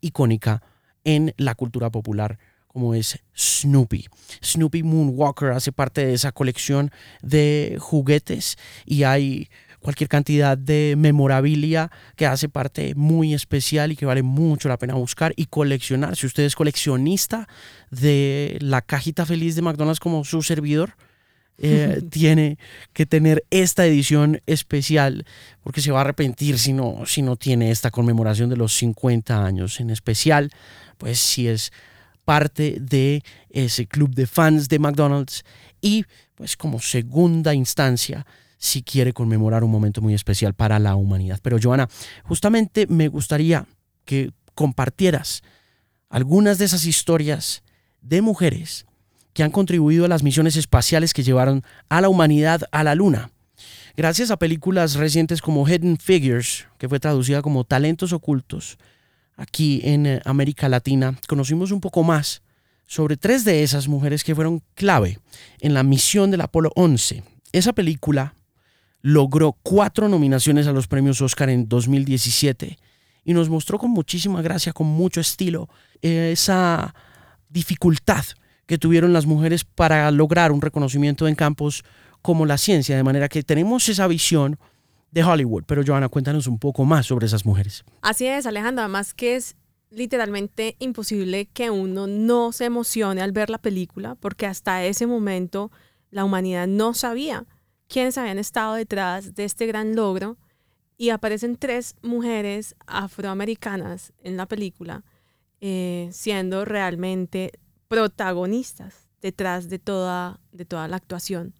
icónica 0.00 0.62
en 1.04 1.34
la 1.36 1.54
cultura 1.54 1.90
popular 1.90 2.38
como 2.72 2.94
es 2.94 3.18
Snoopy. 3.36 4.06
Snoopy 4.44 4.84
Moonwalker 4.84 5.50
hace 5.50 5.72
parte 5.72 6.06
de 6.06 6.14
esa 6.14 6.30
colección 6.30 6.92
de 7.20 7.76
juguetes 7.80 8.58
y 8.86 9.02
hay 9.02 9.48
cualquier 9.80 10.08
cantidad 10.08 10.56
de 10.56 10.94
memorabilia 10.96 11.90
que 12.16 12.26
hace 12.26 12.48
parte 12.48 12.94
muy 12.94 13.34
especial 13.34 13.92
y 13.92 13.96
que 13.96 14.06
vale 14.06 14.22
mucho 14.22 14.68
la 14.68 14.78
pena 14.78 14.94
buscar 14.94 15.32
y 15.36 15.46
coleccionar. 15.46 16.16
Si 16.16 16.26
usted 16.26 16.44
es 16.44 16.54
coleccionista 16.54 17.48
de 17.90 18.58
la 18.60 18.82
cajita 18.82 19.26
feliz 19.26 19.56
de 19.56 19.62
McDonald's 19.62 20.00
como 20.00 20.24
su 20.24 20.42
servidor, 20.42 20.94
eh, 21.58 22.02
tiene 22.10 22.58
que 22.92 23.06
tener 23.06 23.44
esta 23.50 23.86
edición 23.86 24.40
especial 24.46 25.24
porque 25.62 25.80
se 25.80 25.92
va 25.92 25.98
a 25.98 26.02
arrepentir 26.02 26.58
si 26.58 26.72
no, 26.72 27.04
si 27.06 27.22
no 27.22 27.36
tiene 27.36 27.70
esta 27.70 27.90
conmemoración 27.90 28.50
de 28.50 28.56
los 28.56 28.74
50 28.74 29.44
años. 29.44 29.80
En 29.80 29.90
especial, 29.90 30.50
pues 30.98 31.18
si 31.18 31.48
es 31.48 31.72
parte 32.24 32.76
de 32.80 33.22
ese 33.48 33.86
club 33.86 34.14
de 34.14 34.26
fans 34.26 34.68
de 34.68 34.78
McDonald's 34.78 35.44
y 35.80 36.04
pues 36.34 36.56
como 36.56 36.80
segunda 36.80 37.54
instancia 37.54 38.26
si 38.60 38.82
quiere 38.82 39.14
conmemorar 39.14 39.64
un 39.64 39.70
momento 39.70 40.02
muy 40.02 40.12
especial 40.12 40.52
para 40.52 40.78
la 40.78 40.94
humanidad. 40.94 41.40
Pero 41.42 41.58
Joana, 41.60 41.88
justamente 42.24 42.86
me 42.86 43.08
gustaría 43.08 43.66
que 44.04 44.32
compartieras 44.54 45.42
algunas 46.10 46.58
de 46.58 46.66
esas 46.66 46.84
historias 46.84 47.62
de 48.02 48.20
mujeres 48.20 48.84
que 49.32 49.42
han 49.42 49.50
contribuido 49.50 50.04
a 50.04 50.08
las 50.08 50.22
misiones 50.22 50.56
espaciales 50.56 51.14
que 51.14 51.22
llevaron 51.22 51.62
a 51.88 52.02
la 52.02 52.10
humanidad 52.10 52.62
a 52.70 52.84
la 52.84 52.94
Luna. 52.94 53.30
Gracias 53.96 54.30
a 54.30 54.36
películas 54.36 54.94
recientes 54.94 55.40
como 55.40 55.66
Hidden 55.66 55.96
Figures, 55.96 56.66
que 56.76 56.88
fue 56.88 57.00
traducida 57.00 57.40
como 57.40 57.64
Talentos 57.64 58.12
Ocultos, 58.12 58.76
aquí 59.36 59.80
en 59.84 60.04
eh, 60.04 60.20
América 60.26 60.68
Latina, 60.68 61.18
conocimos 61.26 61.70
un 61.70 61.80
poco 61.80 62.02
más 62.02 62.42
sobre 62.86 63.16
tres 63.16 63.44
de 63.46 63.62
esas 63.62 63.88
mujeres 63.88 64.22
que 64.22 64.34
fueron 64.34 64.62
clave 64.74 65.18
en 65.60 65.72
la 65.72 65.82
misión 65.82 66.30
del 66.30 66.42
Apolo 66.42 66.72
11. 66.74 67.22
Esa 67.52 67.72
película 67.72 68.34
logró 69.02 69.56
cuatro 69.62 70.08
nominaciones 70.08 70.66
a 70.66 70.72
los 70.72 70.86
premios 70.86 71.20
Oscar 71.20 71.50
en 71.50 71.68
2017 71.68 72.78
y 73.24 73.34
nos 73.34 73.48
mostró 73.48 73.78
con 73.78 73.90
muchísima 73.90 74.42
gracia, 74.42 74.72
con 74.72 74.86
mucho 74.86 75.20
estilo, 75.20 75.68
esa 76.00 76.94
dificultad 77.48 78.24
que 78.66 78.78
tuvieron 78.78 79.12
las 79.12 79.26
mujeres 79.26 79.64
para 79.64 80.10
lograr 80.10 80.52
un 80.52 80.60
reconocimiento 80.60 81.26
en 81.28 81.34
campos 81.34 81.82
como 82.22 82.46
la 82.46 82.58
ciencia, 82.58 82.96
de 82.96 83.02
manera 83.02 83.28
que 83.28 83.42
tenemos 83.42 83.88
esa 83.88 84.06
visión 84.06 84.58
de 85.10 85.24
Hollywood. 85.24 85.64
Pero 85.66 85.82
Joana, 85.84 86.08
cuéntanos 86.08 86.46
un 86.46 86.58
poco 86.58 86.84
más 86.84 87.06
sobre 87.06 87.26
esas 87.26 87.44
mujeres. 87.44 87.84
Así 88.02 88.26
es, 88.26 88.46
Alejandro, 88.46 88.82
además 88.82 89.14
que 89.14 89.36
es 89.36 89.56
literalmente 89.90 90.76
imposible 90.78 91.46
que 91.46 91.70
uno 91.70 92.06
no 92.06 92.52
se 92.52 92.66
emocione 92.66 93.22
al 93.22 93.32
ver 93.32 93.50
la 93.50 93.58
película, 93.58 94.14
porque 94.14 94.46
hasta 94.46 94.84
ese 94.84 95.06
momento 95.06 95.72
la 96.10 96.24
humanidad 96.24 96.68
no 96.68 96.94
sabía 96.94 97.46
quiénes 97.90 98.16
habían 98.16 98.38
estado 98.38 98.74
detrás 98.74 99.34
de 99.34 99.44
este 99.44 99.66
gran 99.66 99.96
logro 99.96 100.38
y 100.96 101.10
aparecen 101.10 101.56
tres 101.56 101.96
mujeres 102.02 102.76
afroamericanas 102.86 104.12
en 104.22 104.36
la 104.36 104.46
película 104.46 105.04
eh, 105.60 106.08
siendo 106.12 106.64
realmente 106.64 107.52
protagonistas 107.88 109.08
detrás 109.20 109.68
de 109.68 109.78
toda, 109.78 110.40
de 110.52 110.64
toda 110.64 110.88
la 110.88 110.96
actuación. 110.96 111.54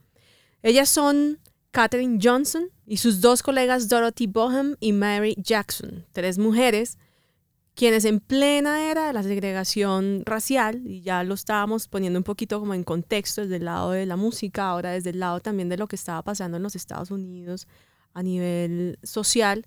Ellas 0.63 0.89
son 0.89 1.41
Katherine 1.73 2.19
Johnson 2.23 2.71
y 2.87 2.99
sus 2.99 3.21
dos 3.21 3.43
colegas 3.43 3.89
Dorothy 3.89 4.27
Boham 4.27 4.77
y 4.79 4.93
Mary 4.93 5.35
Jackson, 5.37 6.07
tres 6.13 6.39
mujeres 6.39 6.97
quienes 7.81 8.05
en 8.05 8.21
plena 8.21 8.91
era 8.91 9.07
de 9.07 9.15
la 9.15 9.23
segregación 9.23 10.23
racial, 10.27 10.83
y 10.87 11.01
ya 11.01 11.25
lo 11.25 11.33
estábamos 11.33 11.89
poniendo 11.89 12.19
un 12.19 12.25
poquito 12.25 12.61
como 12.61 12.75
en 12.75 12.85
contexto 12.85 13.41
desde 13.41 13.57
el 13.57 13.65
lado 13.65 13.93
de 13.93 14.05
la 14.05 14.17
música, 14.17 14.69
ahora 14.69 14.91
desde 14.91 15.09
el 15.09 15.19
lado 15.19 15.41
también 15.41 15.71
de 15.71 15.79
lo 15.79 15.87
que 15.87 15.97
estaba 15.97 16.21
pasando 16.21 16.59
en 16.59 16.63
los 16.63 16.77
Estados 16.77 17.11
Unidos 17.11 17.67
a 18.13 18.23
nivel 18.23 18.99
social, 19.03 19.65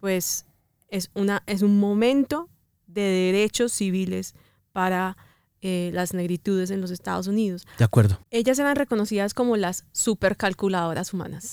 pues 0.00 0.44
es, 0.88 1.12
una, 1.14 1.44
es 1.46 1.62
un 1.62 1.78
momento 1.78 2.48
de 2.88 3.02
derechos 3.02 3.70
civiles 3.72 4.34
para 4.72 5.16
eh, 5.60 5.92
las 5.94 6.14
negritudes 6.14 6.72
en 6.72 6.80
los 6.80 6.90
Estados 6.90 7.28
Unidos. 7.28 7.64
De 7.78 7.84
acuerdo. 7.84 8.18
Ellas 8.32 8.58
eran 8.58 8.74
reconocidas 8.74 9.34
como 9.34 9.56
las 9.56 9.84
supercalculadoras 9.92 11.14
humanas. 11.14 11.52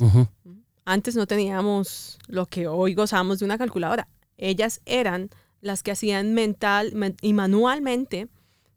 Antes 0.85 1.15
no 1.15 1.27
teníamos 1.27 2.17
lo 2.25 2.47
que 2.47 2.67
hoy 2.67 2.95
gozamos 2.95 3.37
de 3.37 3.45
una 3.45 3.59
calculadora. 3.59 4.07
Ellas 4.37 4.81
eran 4.87 5.29
las 5.61 5.83
que 5.83 5.91
hacían 5.91 6.33
mental 6.33 6.93
y 7.21 7.33
manualmente 7.33 8.27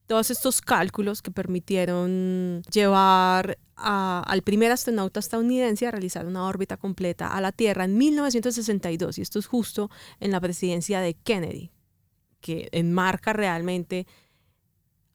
todos 0.06 0.30
estos 0.30 0.60
cálculos 0.60 1.22
que 1.22 1.30
permitieron 1.30 2.62
llevar 2.70 3.58
al 3.76 4.42
primer 4.42 4.70
astronauta 4.70 5.20
estadounidense 5.20 5.86
a 5.86 5.90
realizar 5.90 6.26
una 6.26 6.44
órbita 6.44 6.76
completa 6.76 7.28
a 7.28 7.40
la 7.40 7.50
Tierra 7.50 7.84
en 7.84 7.96
1962. 7.96 9.18
Y 9.18 9.22
esto 9.22 9.38
es 9.38 9.46
justo 9.46 9.90
en 10.20 10.30
la 10.30 10.40
presidencia 10.40 11.00
de 11.00 11.14
Kennedy, 11.14 11.70
que 12.40 12.68
enmarca 12.72 13.32
realmente 13.32 14.06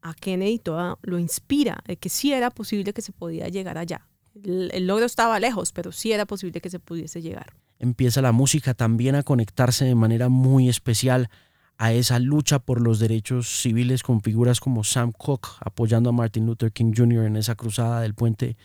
a 0.01 0.13
Kennedy, 0.13 0.59
todo 0.59 0.97
lo 1.01 1.19
inspira 1.19 1.77
de 1.85 1.97
que 1.97 2.09
sí 2.09 2.33
era 2.33 2.49
posible 2.49 2.93
que 2.93 3.01
se 3.01 3.11
podía 3.11 3.49
llegar 3.49 3.77
allá. 3.77 4.07
el 4.43 4.87
logro 4.87 5.05
estaba 5.05 5.39
lejos, 5.39 5.71
pero 5.71 5.91
sí 5.91 6.11
era 6.11 6.25
posible 6.25 6.61
que 6.61 6.69
se 6.69 6.79
pudiese 6.79 7.21
llegar. 7.21 7.53
Empieza 7.79 8.21
la 8.21 8.31
música 8.31 8.73
también 8.73 9.15
a 9.15 9.23
conectarse 9.23 9.85
de 9.85 9.95
manera 9.95 10.29
muy 10.29 10.69
especial 10.69 11.29
a 11.77 11.93
esa 11.93 12.19
lucha 12.19 12.59
por 12.59 12.81
los 12.81 12.99
derechos 12.99 13.61
civiles 13.61 14.01
con 14.01 14.21
figuras 14.21 14.59
como 14.59 14.83
Sam 14.83 15.11
Cooke 15.11 15.49
apoyando 15.59 16.09
a 16.09 16.13
Martin 16.13 16.45
Luther 16.45 16.71
King 16.71 16.93
Jr. 16.95 17.25
en 17.25 17.37
esa 17.37 17.55
cruzada 17.55 18.01
del 18.01 18.15
puente 18.15 18.57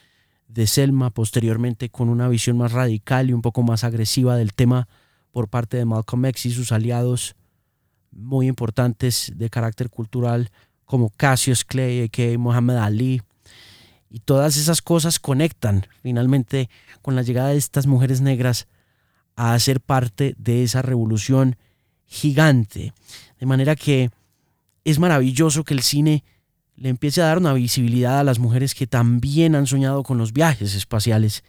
de 0.49 0.67
Selma, 0.67 1.11
posteriormente 1.11 1.91
con 1.91 2.09
una 2.09 2.29
visión 2.29 2.57
más 2.59 2.73
radical 2.73 3.31
y 3.31 3.33
un 3.33 3.43
poco 3.43 3.63
más 3.63 3.85
agresiva 3.85 4.37
del 4.37 4.55
tema 4.55 4.89
por 5.31 5.49
parte 5.49 5.77
de 5.77 5.85
Malcolm 5.85 6.25
X 6.27 6.47
y 6.47 6.51
sus 6.51 6.73
aliados 6.73 7.37
muy 8.11 8.47
importantes 8.47 9.33
de 9.35 9.51
carácter 9.51 9.89
cultural 9.89 10.51
como 10.85 11.11
Cassius 11.11 11.65
Clay, 11.65 12.09
que 12.11 12.37
Muhammad 12.37 12.79
Ali. 12.79 13.23
Y 14.11 14.21
todas 14.21 14.59
esas 14.59 14.83
cosas 14.83 15.19
conectan 15.19 15.87
finalmente 16.03 16.69
con 17.01 17.17
la 17.17 17.23
llegada 17.23 17.49
de 17.49 17.57
estas 17.57 17.87
mujeres 17.87 18.21
negras 18.21 18.69
a 19.37 19.59
ser 19.59 19.81
parte 19.81 20.35
de 20.37 20.63
esa 20.63 20.83
revolución 20.83 21.57
gigante. 22.13 22.93
De 23.41 23.47
manera 23.47 23.75
que 23.75 24.11
es 24.85 24.99
maravilloso 24.99 25.65
que 25.65 25.75
el 25.75 25.83
cine 25.83 26.23
le 26.77 26.91
empiece 26.91 27.23
a 27.23 27.27
dar 27.27 27.39
una 27.39 27.55
visibilidad 27.55 28.19
a 28.19 28.25
las 28.25 28.39
mujeres 28.39 28.75
que 28.75 28.87
también 28.87 29.55
han 29.55 29.67
soñado 29.67 30.03
con 30.03 30.19
los 30.19 30.33
viajes 30.33 30.75
espaciales. 30.75 31.43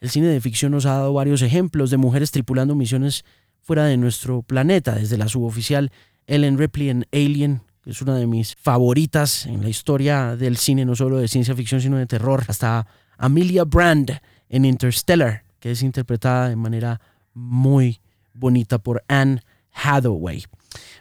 El 0.00 0.10
cine 0.10 0.26
de 0.26 0.40
ficción 0.40 0.72
nos 0.72 0.86
ha 0.86 0.94
dado 0.94 1.12
varios 1.12 1.42
ejemplos 1.42 1.90
de 1.90 1.96
mujeres 1.96 2.32
tripulando 2.32 2.74
misiones 2.74 3.24
fuera 3.60 3.84
de 3.84 3.96
nuestro 3.96 4.42
planeta, 4.42 4.96
desde 4.96 5.16
la 5.16 5.28
suboficial 5.28 5.92
Ellen 6.26 6.58
Ripley 6.58 6.88
en 6.88 7.06
Alien, 7.12 7.62
que 7.82 7.90
es 7.90 8.02
una 8.02 8.16
de 8.16 8.26
mis 8.26 8.56
favoritas 8.56 9.46
en 9.46 9.62
la 9.62 9.68
historia 9.68 10.36
del 10.36 10.56
cine, 10.56 10.84
no 10.84 10.96
solo 10.96 11.18
de 11.18 11.28
ciencia 11.28 11.54
ficción, 11.54 11.80
sino 11.80 11.96
de 11.96 12.06
terror, 12.06 12.44
hasta 12.48 12.86
Amelia 13.18 13.64
Brand 13.64 14.20
en 14.48 14.64
Interstellar, 14.64 15.44
que 15.60 15.70
es 15.70 15.82
interpretada 15.82 16.48
de 16.48 16.56
manera 16.56 17.00
muy 17.34 18.00
bonita 18.34 18.78
por 18.78 19.04
Anne 19.06 19.42
Hathaway. 19.72 20.44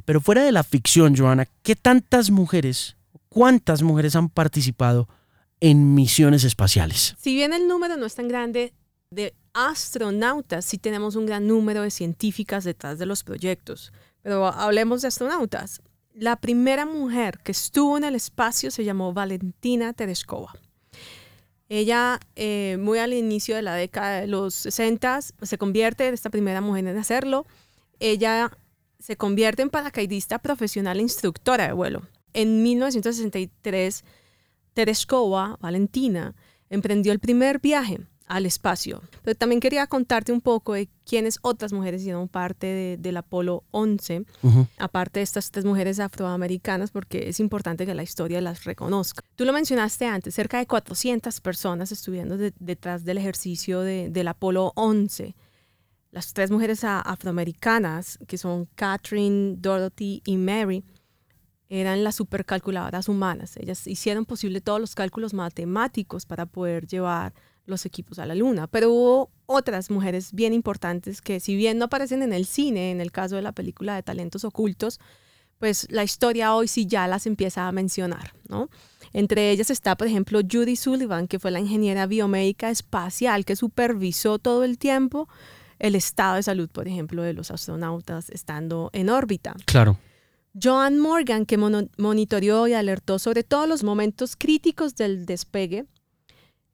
Pero 0.05 0.21
fuera 0.21 0.43
de 0.43 0.51
la 0.51 0.63
ficción, 0.63 1.15
Joana, 1.15 1.47
¿qué 1.63 1.75
tantas 1.75 2.31
mujeres, 2.31 2.95
cuántas 3.29 3.81
mujeres 3.81 4.15
han 4.15 4.29
participado 4.29 5.07
en 5.59 5.93
misiones 5.93 6.43
espaciales? 6.43 7.15
Si 7.19 7.35
bien 7.35 7.53
el 7.53 7.67
número 7.67 7.97
no 7.97 8.05
es 8.05 8.15
tan 8.15 8.27
grande 8.27 8.73
de 9.11 9.33
astronautas, 9.53 10.65
sí 10.65 10.77
tenemos 10.77 11.15
un 11.15 11.25
gran 11.25 11.47
número 11.47 11.81
de 11.81 11.91
científicas 11.91 12.63
detrás 12.63 12.97
de 12.99 13.05
los 13.05 13.23
proyectos. 13.23 13.91
Pero 14.21 14.47
hablemos 14.47 15.01
de 15.01 15.09
astronautas. 15.09 15.81
La 16.13 16.35
primera 16.35 16.85
mujer 16.85 17.39
que 17.43 17.51
estuvo 17.51 17.97
en 17.97 18.03
el 18.03 18.15
espacio 18.15 18.71
se 18.71 18.83
llamó 18.83 19.13
Valentina 19.13 19.93
Tereshkova. 19.93 20.53
Ella, 21.69 22.19
eh, 22.35 22.77
muy 22.81 22.99
al 22.99 23.13
inicio 23.13 23.55
de 23.55 23.61
la 23.61 23.75
década 23.75 24.19
de 24.19 24.27
los 24.27 24.53
60, 24.53 25.21
se 25.21 25.57
convierte 25.57 26.05
en 26.05 26.13
esta 26.13 26.29
primera 26.29 26.59
mujer 26.59 26.85
en 26.85 26.97
hacerlo. 26.97 27.45
Ella 28.01 28.51
se 29.01 29.17
convierte 29.17 29.61
en 29.61 29.69
paracaidista 29.69 30.39
profesional 30.39 30.99
e 30.99 31.01
instructora 31.01 31.67
de 31.67 31.73
vuelo. 31.73 32.03
En 32.33 32.63
1963, 32.63 34.05
Tereshkova, 34.73 35.57
Valentina, 35.59 36.35
emprendió 36.69 37.11
el 37.11 37.19
primer 37.19 37.59
viaje 37.59 37.99
al 38.27 38.45
espacio. 38.45 39.01
Pero 39.23 39.35
también 39.35 39.59
quería 39.59 39.87
contarte 39.87 40.31
un 40.31 40.39
poco 40.39 40.73
de 40.73 40.87
quiénes 41.05 41.39
otras 41.41 41.73
mujeres 41.73 42.01
hicieron 42.01 42.29
parte 42.29 42.97
del 42.97 43.17
Apolo 43.17 43.65
11, 43.71 44.23
aparte 44.77 45.19
de 45.19 45.23
estas 45.23 45.51
tres 45.51 45.65
mujeres 45.65 45.99
afroamericanas, 45.99 46.91
porque 46.91 47.27
es 47.27 47.41
importante 47.41 47.85
que 47.85 47.93
la 47.93 48.03
historia 48.03 48.39
las 48.39 48.63
reconozca. 48.63 49.21
Tú 49.35 49.43
lo 49.43 49.51
mencionaste 49.51 50.05
antes, 50.05 50.33
cerca 50.33 50.59
de 50.59 50.67
400 50.67 51.41
personas 51.41 51.91
estuvieron 51.91 52.53
detrás 52.57 53.03
del 53.03 53.17
ejercicio 53.17 53.81
del 53.81 54.27
Apolo 54.29 54.71
11 54.75 55.35
las 56.11 56.33
tres 56.33 56.51
mujeres 56.51 56.83
afroamericanas, 56.83 58.19
que 58.27 58.37
son 58.37 58.67
Catherine, 58.75 59.55
Dorothy 59.57 60.21
y 60.25 60.37
Mary, 60.37 60.83
eran 61.69 62.03
las 62.03 62.15
supercalculadoras 62.15 63.07
humanas. 63.07 63.55
Ellas 63.55 63.87
hicieron 63.87 64.25
posible 64.25 64.59
todos 64.59 64.81
los 64.81 64.93
cálculos 64.93 65.33
matemáticos 65.33 66.25
para 66.25 66.45
poder 66.45 66.85
llevar 66.85 67.33
los 67.65 67.85
equipos 67.85 68.19
a 68.19 68.25
la 68.25 68.35
luna. 68.35 68.67
Pero 68.67 68.91
hubo 68.91 69.31
otras 69.45 69.89
mujeres 69.89 70.33
bien 70.33 70.53
importantes 70.53 71.21
que 71.21 71.39
si 71.39 71.55
bien 71.55 71.77
no 71.77 71.85
aparecen 71.85 72.23
en 72.23 72.33
el 72.33 72.45
cine, 72.45 72.91
en 72.91 72.99
el 72.99 73.13
caso 73.13 73.37
de 73.37 73.41
la 73.41 73.53
película 73.53 73.95
de 73.95 74.03
Talentos 74.03 74.43
Ocultos, 74.43 74.99
pues 75.59 75.87
la 75.91 76.03
historia 76.03 76.55
hoy 76.55 76.67
sí 76.67 76.87
ya 76.87 77.07
las 77.07 77.25
empieza 77.25 77.67
a 77.67 77.71
mencionar, 77.71 78.33
¿no? 78.49 78.69
Entre 79.13 79.51
ellas 79.51 79.69
está, 79.69 79.95
por 79.95 80.07
ejemplo, 80.07 80.41
Judy 80.41 80.75
Sullivan, 80.75 81.27
que 81.27 81.39
fue 81.39 81.51
la 81.51 81.59
ingeniera 81.59 82.07
biomédica 82.07 82.69
espacial 82.69 83.45
que 83.45 83.55
supervisó 83.55 84.39
todo 84.39 84.63
el 84.65 84.77
tiempo 84.77 85.29
el 85.81 85.95
estado 85.95 86.35
de 86.35 86.43
salud, 86.43 86.69
por 86.69 86.87
ejemplo, 86.87 87.23
de 87.23 87.33
los 87.33 87.49
astronautas 87.51 88.29
estando 88.29 88.89
en 88.93 89.09
órbita. 89.09 89.55
Claro. 89.65 89.97
Joan 90.61 90.99
Morgan, 90.99 91.45
que 91.45 91.57
monitoreó 91.57 92.67
y 92.67 92.73
alertó 92.73 93.19
sobre 93.19 93.43
todos 93.43 93.67
los 93.67 93.83
momentos 93.83 94.35
críticos 94.35 94.95
del 94.95 95.25
despegue 95.25 95.85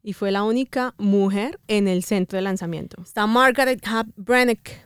y 0.03 0.13
fue 0.13 0.31
la 0.31 0.43
única 0.43 0.93
mujer 0.97 1.59
en 1.67 1.87
el 1.87 2.03
centro 2.03 2.37
de 2.37 2.41
lanzamiento. 2.41 3.01
Está 3.01 3.27
Margaret 3.27 3.81
Hub 3.87 4.11
Brennick, 4.17 4.85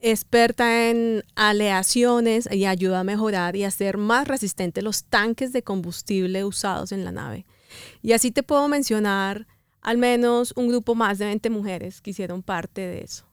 experta 0.00 0.88
en 0.88 1.22
aleaciones 1.36 2.48
y 2.50 2.64
ayuda 2.64 3.00
a 3.00 3.04
mejorar 3.04 3.56
y 3.56 3.64
hacer 3.64 3.98
más 3.98 4.26
resistentes 4.26 4.82
los 4.82 5.04
tanques 5.04 5.52
de 5.52 5.62
combustible 5.62 6.44
usados 6.44 6.92
en 6.92 7.04
la 7.04 7.12
nave. 7.12 7.46
Y 8.02 8.12
así 8.12 8.30
te 8.32 8.42
puedo 8.42 8.66
mencionar 8.68 9.46
al 9.82 9.98
menos 9.98 10.52
un 10.56 10.68
grupo 10.68 10.94
más 10.94 11.18
de 11.18 11.26
20 11.26 11.50
mujeres 11.50 12.00
que 12.00 12.10
hicieron 12.10 12.42
parte 12.42 12.80
de 12.80 13.02
eso. 13.02 13.29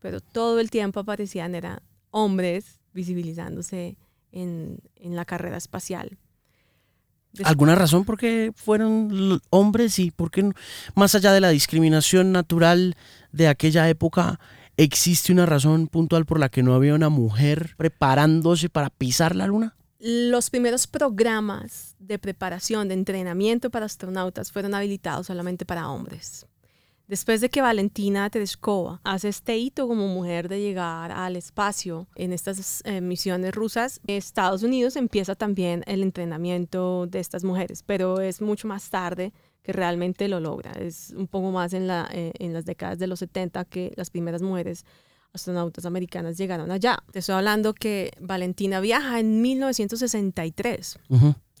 Pero 0.00 0.20
todo 0.20 0.60
el 0.60 0.70
tiempo 0.70 1.00
aparecían 1.00 1.54
eran 1.54 1.80
hombres 2.10 2.80
visibilizándose 2.92 3.96
en, 4.32 4.80
la 5.00 5.24
carrera 5.24 5.56
espacial. 5.56 6.18
¿Alguna 7.44 7.74
razón 7.74 8.04
por 8.04 8.16
qué 8.16 8.52
fueron 8.54 9.40
hombres 9.50 9.98
y 9.98 10.10
por 10.10 10.30
qué, 10.30 10.50
más 10.94 11.14
allá 11.14 11.32
de 11.32 11.40
la 11.40 11.50
discriminación 11.50 12.32
natural 12.32 12.94
de 13.32 13.48
aquella 13.48 13.88
época, 13.90 14.40
existe 14.78 15.32
una 15.32 15.44
razón 15.44 15.86
puntual 15.86 16.24
por 16.24 16.40
la 16.40 16.48
que 16.48 16.62
no 16.62 16.74
había 16.74 16.94
una 16.94 17.10
mujer 17.10 17.74
preparándose 17.76 18.70
para 18.70 18.88
pisar 18.88 19.36
la 19.36 19.46
luna? 19.46 19.76
Los 19.98 20.48
primeros 20.50 20.86
programas 20.86 21.94
de 21.98 22.18
preparación, 22.18 22.88
de 22.88 22.94
entrenamiento 22.94 23.70
para 23.70 23.86
astronautas 23.86 24.50
fueron 24.52 24.74
habilitados 24.74 25.26
solamente 25.26 25.66
para 25.66 25.88
hombres. 25.88 26.46
Después 27.08 27.40
de 27.40 27.50
que 27.50 27.62
Valentina 27.62 28.28
Tereshkova 28.30 29.00
hace 29.04 29.28
este 29.28 29.56
hito 29.56 29.86
como 29.86 30.08
mujer 30.08 30.48
de 30.48 30.60
llegar 30.60 31.12
al 31.12 31.36
espacio 31.36 32.08
en 32.16 32.32
estas 32.32 32.82
eh, 32.84 33.00
misiones 33.00 33.54
rusas, 33.54 34.00
Estados 34.08 34.64
Unidos 34.64 34.96
empieza 34.96 35.36
también 35.36 35.84
el 35.86 36.02
entrenamiento 36.02 37.06
de 37.06 37.20
estas 37.20 37.44
mujeres, 37.44 37.84
pero 37.84 38.20
es 38.20 38.42
mucho 38.42 38.66
más 38.66 38.90
tarde 38.90 39.32
que 39.62 39.72
realmente 39.72 40.26
lo 40.26 40.40
logra. 40.40 40.72
Es 40.72 41.14
un 41.16 41.28
poco 41.28 41.52
más 41.52 41.74
en, 41.74 41.88
eh, 41.88 42.32
las 42.40 42.64
décadas 42.64 42.98
de 42.98 43.06
los 43.06 43.20
70 43.20 43.64
que 43.66 43.92
las 43.96 44.10
primeras 44.10 44.42
mujeres 44.42 44.84
astronautas 45.32 45.86
americanas 45.86 46.36
llegaron 46.36 46.72
allá. 46.72 46.98
Te 47.12 47.20
estoy 47.20 47.36
hablando 47.36 47.72
que 47.72 48.10
Valentina 48.20 48.80
viaja 48.80 49.20
en 49.20 49.42
1963. 49.42 50.98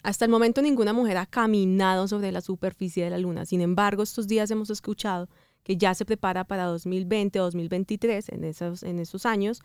Hasta 0.06 0.24
el 0.24 0.30
momento 0.30 0.62
ninguna 0.62 0.92
mujer 0.92 1.16
ha 1.16 1.26
caminado 1.26 2.06
sobre 2.06 2.30
la 2.30 2.40
superficie 2.40 3.02
de 3.02 3.10
la 3.10 3.18
Luna. 3.18 3.44
Sin 3.44 3.60
embargo, 3.60 4.04
estos 4.04 4.28
días 4.28 4.48
hemos 4.52 4.70
escuchado 4.70 5.28
que 5.64 5.76
ya 5.76 5.96
se 5.96 6.04
prepara 6.04 6.44
para 6.44 6.66
2020 6.66 7.40
o 7.40 7.42
2023, 7.42 8.28
en 8.28 8.44
esos, 8.44 8.84
en 8.84 9.00
esos 9.00 9.26
años, 9.26 9.62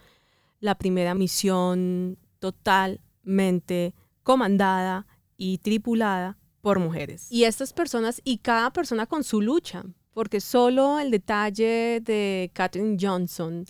la 0.59 0.73
primera 0.73 1.13
misión 1.13 2.17
totalmente 2.39 3.93
comandada 4.23 5.05
y 5.37 5.59
tripulada 5.59 6.39
por 6.61 6.79
mujeres. 6.79 7.31
Y 7.31 7.43
estas 7.43 7.71
personas, 7.71 8.19
y 8.23 8.39
cada 8.39 8.73
persona 8.73 9.05
con 9.05 9.23
su 9.23 9.41
lucha, 9.41 9.83
porque 10.11 10.41
solo 10.41 10.97
el 10.97 11.11
detalle 11.11 12.01
de 12.01 12.49
Katherine 12.55 12.97
Johnson, 12.99 13.65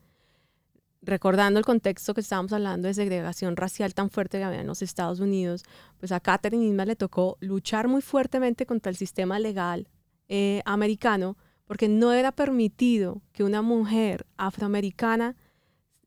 recordando 1.01 1.59
el 1.59 1.65
contexto 1.65 2.13
que 2.13 2.21
estábamos 2.21 2.53
hablando 2.53 2.87
de 2.87 2.93
segregación 2.93 3.55
racial 3.55 3.93
tan 3.93 4.09
fuerte 4.09 4.37
que 4.37 4.43
había 4.43 4.61
en 4.61 4.67
los 4.67 4.81
Estados 4.81 5.19
Unidos, 5.19 5.63
pues 5.97 6.11
a 6.11 6.19
Katherine 6.19 6.63
misma 6.63 6.85
le 6.85 6.95
tocó 6.95 7.37
luchar 7.39 7.87
muy 7.87 8.01
fuertemente 8.01 8.65
contra 8.65 8.89
el 8.89 8.95
sistema 8.95 9.39
legal 9.39 9.87
eh, 10.29 10.61
americano, 10.65 11.37
porque 11.65 11.87
no 11.87 12.13
era 12.13 12.31
permitido 12.31 13.21
que 13.31 13.43
una 13.43 13.61
mujer 13.61 14.25
afroamericana 14.37 15.35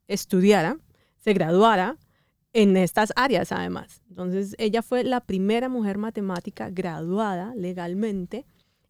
estudiara, 0.07 0.79
se 1.19 1.33
graduara 1.33 1.97
en 2.53 2.77
estas 2.77 3.13
áreas 3.17 3.51
además. 3.51 4.03
Entonces 4.09 4.55
ella 4.59 4.83
fue 4.83 5.03
la 5.03 5.21
primera 5.21 5.69
mujer 5.69 5.99
matemática 5.99 6.71
graduada 6.71 7.53
legalmente 7.57 8.47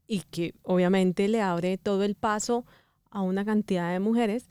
y 0.07 0.21
que 0.31 0.55
obviamente 0.63 1.29
le 1.29 1.41
abre 1.41 1.79
todo 1.79 2.05
el 2.05 2.15
paso 2.15 2.67
a 3.11 3.23
una 3.23 3.45
cantidad 3.45 3.91
de 3.93 4.01
mujeres 4.01 4.51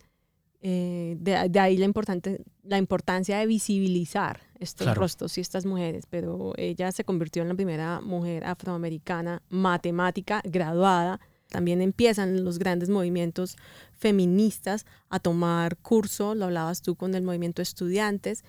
eh, 0.65 1.17
de, 1.20 1.60
ahí 1.60 1.75
la, 1.75 1.84
importante, 1.84 2.41
la 2.63 2.77
importancia 2.77 3.38
de 3.38 3.46
visibilizar 3.46 4.39
estos 4.60 4.96
rostros 4.96 5.38
y 5.38 5.41
estas 5.41 5.65
mujeres, 5.65 6.05
pero 6.10 6.53
ella 6.55 6.89
se 6.93 7.03
convirtió 7.03 7.41
en 7.41 7.50
la 7.50 7.55
primera 7.55 8.00
mujer 8.00 8.46
afroamericana 8.46 9.41
matemática 9.50 10.41
graduada. 10.46 11.20
También 11.50 11.82
empiezan 11.82 12.46
los 12.46 12.60
grandes 12.60 12.88
movimientos 12.88 13.58
feministas 13.91 14.86
a 15.10 15.20
tomar 15.20 15.75
curso, 15.75 16.34
lo 16.34 16.46
hablabas 16.46 16.82
tú 16.82 16.96
con 16.96 17.13
el 17.13 17.24
movimiento 17.24 17.60
de 17.60 17.63
estudiantes. 17.63 18.46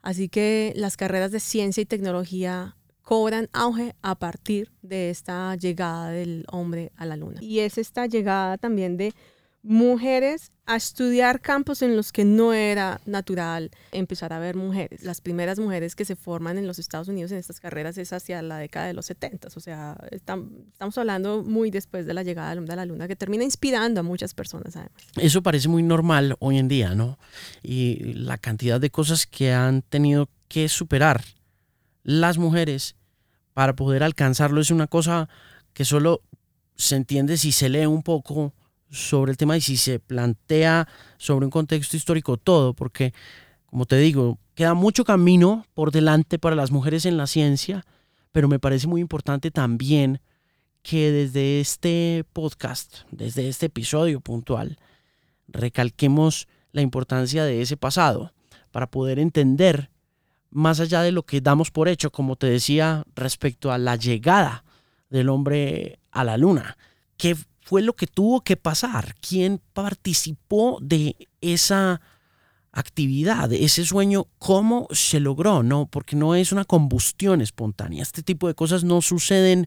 Así 0.00 0.30
que 0.30 0.72
las 0.74 0.96
carreras 0.96 1.32
de 1.32 1.40
ciencia 1.40 1.82
y 1.82 1.84
tecnología 1.86 2.76
cobran 3.02 3.50
auge 3.52 3.94
a 4.00 4.14
partir 4.14 4.72
de 4.80 5.10
esta 5.10 5.54
llegada 5.56 6.08
del 6.08 6.46
hombre 6.50 6.92
a 6.96 7.04
la 7.04 7.16
luna. 7.16 7.42
Y 7.42 7.58
es 7.58 7.76
esta 7.76 8.06
llegada 8.06 8.56
también 8.56 8.96
de 8.96 9.12
mujeres 9.66 10.52
a 10.64 10.76
estudiar 10.76 11.40
campos 11.40 11.82
en 11.82 11.96
los 11.96 12.12
que 12.12 12.24
no 12.24 12.52
era 12.52 13.00
natural 13.04 13.70
empezar 13.92 14.32
a 14.32 14.38
ver 14.38 14.56
mujeres. 14.56 15.02
Las 15.02 15.20
primeras 15.20 15.58
mujeres 15.58 15.94
que 15.94 16.04
se 16.04 16.16
forman 16.16 16.56
en 16.58 16.66
los 16.66 16.78
Estados 16.78 17.08
Unidos 17.08 17.32
en 17.32 17.38
estas 17.38 17.60
carreras 17.60 17.98
es 17.98 18.12
hacia 18.12 18.42
la 18.42 18.58
década 18.58 18.86
de 18.86 18.94
los 18.94 19.06
70. 19.06 19.48
O 19.54 19.60
sea, 19.60 19.96
estamos 20.10 20.98
hablando 20.98 21.42
muy 21.42 21.70
después 21.70 22.06
de 22.06 22.14
la 22.14 22.22
llegada 22.22 22.50
del 22.50 22.60
hombre 22.60 22.76
la 22.76 22.86
luna, 22.86 23.08
que 23.08 23.16
termina 23.16 23.44
inspirando 23.44 24.00
a 24.00 24.02
muchas 24.02 24.34
personas 24.34 24.76
además. 24.76 25.02
Eso 25.16 25.42
parece 25.42 25.68
muy 25.68 25.82
normal 25.82 26.36
hoy 26.38 26.58
en 26.58 26.68
día, 26.68 26.94
¿no? 26.94 27.18
Y 27.62 28.12
la 28.14 28.38
cantidad 28.38 28.80
de 28.80 28.90
cosas 28.90 29.26
que 29.26 29.52
han 29.52 29.82
tenido 29.82 30.28
que 30.48 30.68
superar 30.68 31.24
las 32.02 32.38
mujeres 32.38 32.96
para 33.52 33.74
poder 33.74 34.02
alcanzarlo 34.02 34.60
es 34.60 34.70
una 34.70 34.86
cosa 34.86 35.28
que 35.72 35.84
solo 35.84 36.22
se 36.76 36.96
entiende 36.96 37.36
si 37.36 37.52
se 37.52 37.68
lee 37.68 37.86
un 37.86 38.02
poco 38.02 38.52
sobre 38.90 39.32
el 39.32 39.36
tema 39.36 39.56
y 39.56 39.60
si 39.60 39.76
se 39.76 39.98
plantea 39.98 40.88
sobre 41.18 41.46
un 41.46 41.50
contexto 41.50 41.96
histórico 41.96 42.36
todo, 42.36 42.74
porque, 42.74 43.12
como 43.66 43.86
te 43.86 43.96
digo, 43.98 44.38
queda 44.54 44.74
mucho 44.74 45.04
camino 45.04 45.66
por 45.74 45.92
delante 45.92 46.38
para 46.38 46.56
las 46.56 46.70
mujeres 46.70 47.04
en 47.04 47.16
la 47.16 47.26
ciencia, 47.26 47.84
pero 48.32 48.48
me 48.48 48.58
parece 48.58 48.86
muy 48.86 49.00
importante 49.00 49.50
también 49.50 50.20
que 50.82 51.10
desde 51.10 51.60
este 51.60 52.24
podcast, 52.32 52.98
desde 53.10 53.48
este 53.48 53.66
episodio 53.66 54.20
puntual, 54.20 54.78
recalquemos 55.48 56.46
la 56.72 56.82
importancia 56.82 57.44
de 57.44 57.62
ese 57.62 57.76
pasado 57.76 58.32
para 58.70 58.90
poder 58.90 59.18
entender 59.18 59.90
más 60.50 60.80
allá 60.80 61.02
de 61.02 61.12
lo 61.12 61.24
que 61.24 61.40
damos 61.40 61.70
por 61.70 61.88
hecho, 61.88 62.10
como 62.10 62.36
te 62.36 62.46
decía, 62.46 63.04
respecto 63.14 63.72
a 63.72 63.78
la 63.78 63.96
llegada 63.96 64.64
del 65.10 65.28
hombre 65.28 65.98
a 66.10 66.24
la 66.24 66.36
luna. 66.36 66.76
¿Qué 67.16 67.36
fue 67.66 67.82
lo 67.82 67.96
que 67.96 68.06
tuvo 68.06 68.42
que 68.42 68.56
pasar? 68.56 69.16
¿Quién 69.20 69.60
participó 69.72 70.78
de 70.80 71.16
esa 71.40 72.00
actividad, 72.70 73.52
ese 73.52 73.84
sueño? 73.84 74.28
¿Cómo 74.38 74.86
se 74.92 75.18
logró? 75.18 75.64
No, 75.64 75.86
porque 75.86 76.14
no 76.14 76.36
es 76.36 76.52
una 76.52 76.64
combustión 76.64 77.40
espontánea. 77.40 78.04
Este 78.04 78.22
tipo 78.22 78.46
de 78.46 78.54
cosas 78.54 78.84
no 78.84 79.02
suceden 79.02 79.66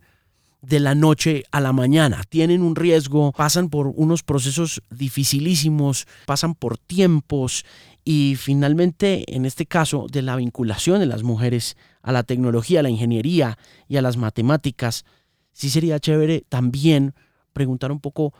de 0.61 0.79
la 0.79 0.95
noche 0.95 1.43
a 1.51 1.59
la 1.59 1.73
mañana. 1.73 2.23
Tienen 2.29 2.61
un 2.61 2.77
riesgo, 2.77 3.33
pasan 3.33 3.69
por 3.69 3.87
unos 3.87 4.23
procesos 4.23 4.81
dificilísimos, 4.89 6.07
pasan 6.25 6.55
por 6.55 6.77
tiempos 6.77 7.65
y 8.05 8.37
finalmente, 8.37 9.25
en 9.35 9.45
este 9.45 9.65
caso, 9.65 10.07
de 10.09 10.21
la 10.21 10.37
vinculación 10.37 11.01
de 11.01 11.05
las 11.05 11.23
mujeres 11.23 11.75
a 12.01 12.13
la 12.13 12.23
tecnología, 12.23 12.79
a 12.79 12.83
la 12.83 12.89
ingeniería 12.89 13.57
y 13.89 13.97
a 13.97 14.01
las 14.01 14.15
matemáticas, 14.15 15.03
sí 15.51 15.69
sería 15.69 15.99
chévere 15.99 16.45
también 16.47 17.13
preguntar 17.53 17.91
un 17.91 17.99
poco 17.99 18.33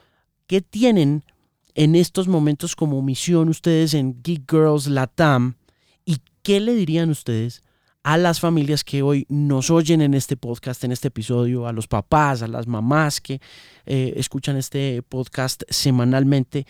qué 0.48 0.62
tienen 0.62 1.24
en 1.76 1.95
estos 1.95 2.28
momentos 2.28 2.76
como 2.76 3.02
misión 3.02 3.50
ustedes 3.50 3.93
en 3.93 4.22
Geek 4.22 4.50
Girls 4.50 4.88
Latam 4.88 5.56
y 6.06 6.17
qué 6.41 6.60
le 6.60 6.74
dirían 6.74 7.10
ustedes 7.10 7.62
a 8.04 8.17
las 8.17 8.39
familias 8.39 8.84
que 8.84 9.02
hoy 9.02 9.26
nos 9.30 9.69
oyen 9.69 10.02
en 10.02 10.13
este 10.13 10.38
podcast, 10.38 10.84
en 10.84 10.91
este 10.91 11.10
episodio, 11.10 11.67
a 11.67 11.74
los 11.74 11.88
papás, 11.88 12.41
a 12.41 12.48
las 12.48 12.65
mamás 12.65 13.22
que 13.22 13.41
eh, 13.86 14.13
escuchan 14.15 14.58
este 14.58 15.04
podcast 15.04 15.63
semanalmente 15.69 16.65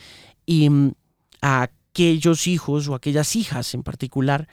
y 0.46 0.70
mm, 0.70 0.94
a 1.42 1.62
aquellos 1.62 2.48
hijos 2.48 2.88
o 2.88 2.96
aquellas 2.96 3.36
hijas 3.36 3.74
en 3.74 3.84
particular 3.84 4.48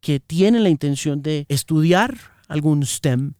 que 0.00 0.20
tienen 0.20 0.62
la 0.62 0.68
intención 0.68 1.22
de 1.22 1.46
estudiar 1.48 2.18
algún 2.48 2.84
STEM 2.84 3.34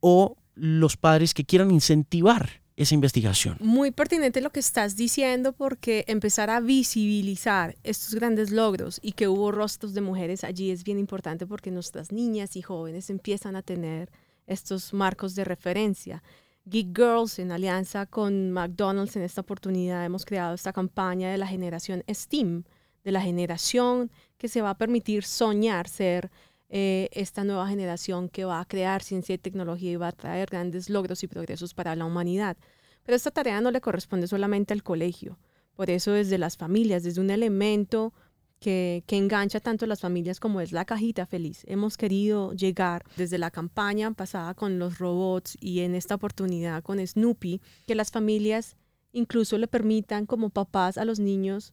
o 0.00 0.36
los 0.54 0.96
padres 0.96 1.34
que 1.34 1.44
quieran 1.44 1.70
incentivar 1.70 2.60
esa 2.78 2.94
investigación. 2.94 3.56
Muy 3.60 3.90
pertinente 3.90 4.40
lo 4.40 4.50
que 4.50 4.60
estás 4.60 4.96
diciendo 4.96 5.52
porque 5.52 6.04
empezar 6.06 6.48
a 6.48 6.60
visibilizar 6.60 7.76
estos 7.82 8.14
grandes 8.14 8.52
logros 8.52 9.00
y 9.02 9.12
que 9.12 9.26
hubo 9.26 9.50
rostros 9.50 9.94
de 9.94 10.00
mujeres 10.00 10.44
allí 10.44 10.70
es 10.70 10.84
bien 10.84 10.98
importante 10.98 11.44
porque 11.44 11.72
nuestras 11.72 12.12
niñas 12.12 12.54
y 12.54 12.62
jóvenes 12.62 13.10
empiezan 13.10 13.56
a 13.56 13.62
tener 13.62 14.10
estos 14.46 14.94
marcos 14.94 15.34
de 15.34 15.44
referencia. 15.44 16.22
Geek 16.66 16.96
Girls, 16.96 17.40
en 17.40 17.50
alianza 17.50 18.06
con 18.06 18.52
McDonald's, 18.52 19.16
en 19.16 19.22
esta 19.22 19.40
oportunidad 19.40 20.04
hemos 20.04 20.24
creado 20.24 20.54
esta 20.54 20.72
campaña 20.72 21.32
de 21.32 21.38
la 21.38 21.48
generación 21.48 22.04
STEAM, 22.08 22.62
de 23.02 23.10
la 23.10 23.20
generación 23.20 24.12
que 24.36 24.46
se 24.46 24.62
va 24.62 24.70
a 24.70 24.78
permitir 24.78 25.24
soñar 25.24 25.88
ser 25.88 26.30
eh, 26.70 27.08
esta 27.12 27.44
nueva 27.44 27.66
generación 27.68 28.28
que 28.28 28.44
va 28.44 28.60
a 28.60 28.64
crear 28.66 29.02
ciencia 29.02 29.34
y 29.34 29.38
tecnología 29.38 29.92
y 29.92 29.96
va 29.96 30.08
a 30.08 30.12
traer 30.12 30.50
grandes 30.50 30.90
logros 30.90 31.22
y 31.22 31.26
progresos 31.26 31.72
para 31.72 31.96
la 31.96 32.04
humanidad. 32.04 32.56
Pero 33.04 33.16
esta 33.16 33.30
tarea 33.30 33.60
no 33.60 33.70
le 33.70 33.80
corresponde 33.80 34.26
solamente 34.26 34.74
al 34.74 34.82
colegio. 34.82 35.38
Por 35.74 35.88
eso 35.88 36.12
desde 36.12 36.36
las 36.36 36.56
familias, 36.56 37.04
desde 37.04 37.20
un 37.20 37.30
elemento 37.30 38.12
que, 38.60 39.02
que, 39.06 39.16
engancha 39.16 39.60
tanto 39.60 39.84
a 39.84 39.88
las 39.88 40.00
familias 40.00 40.40
como 40.40 40.60
es 40.60 40.72
la 40.72 40.84
cajita 40.84 41.24
feliz. 41.24 41.62
Hemos 41.66 41.96
querido 41.96 42.52
llegar 42.52 43.04
desde 43.16 43.38
la 43.38 43.50
campaña 43.50 44.10
pasada 44.12 44.52
con 44.54 44.78
los 44.78 44.98
robots 44.98 45.56
y 45.60 45.80
en 45.80 45.94
esta 45.94 46.16
oportunidad 46.16 46.82
con 46.82 46.98
Snoopy, 46.98 47.62
que 47.86 47.94
las 47.94 48.10
familias 48.10 48.76
incluso 49.12 49.56
le 49.56 49.68
permitan 49.68 50.26
como 50.26 50.50
papás 50.50 50.98
a 50.98 51.04
los 51.04 51.18
niños 51.18 51.72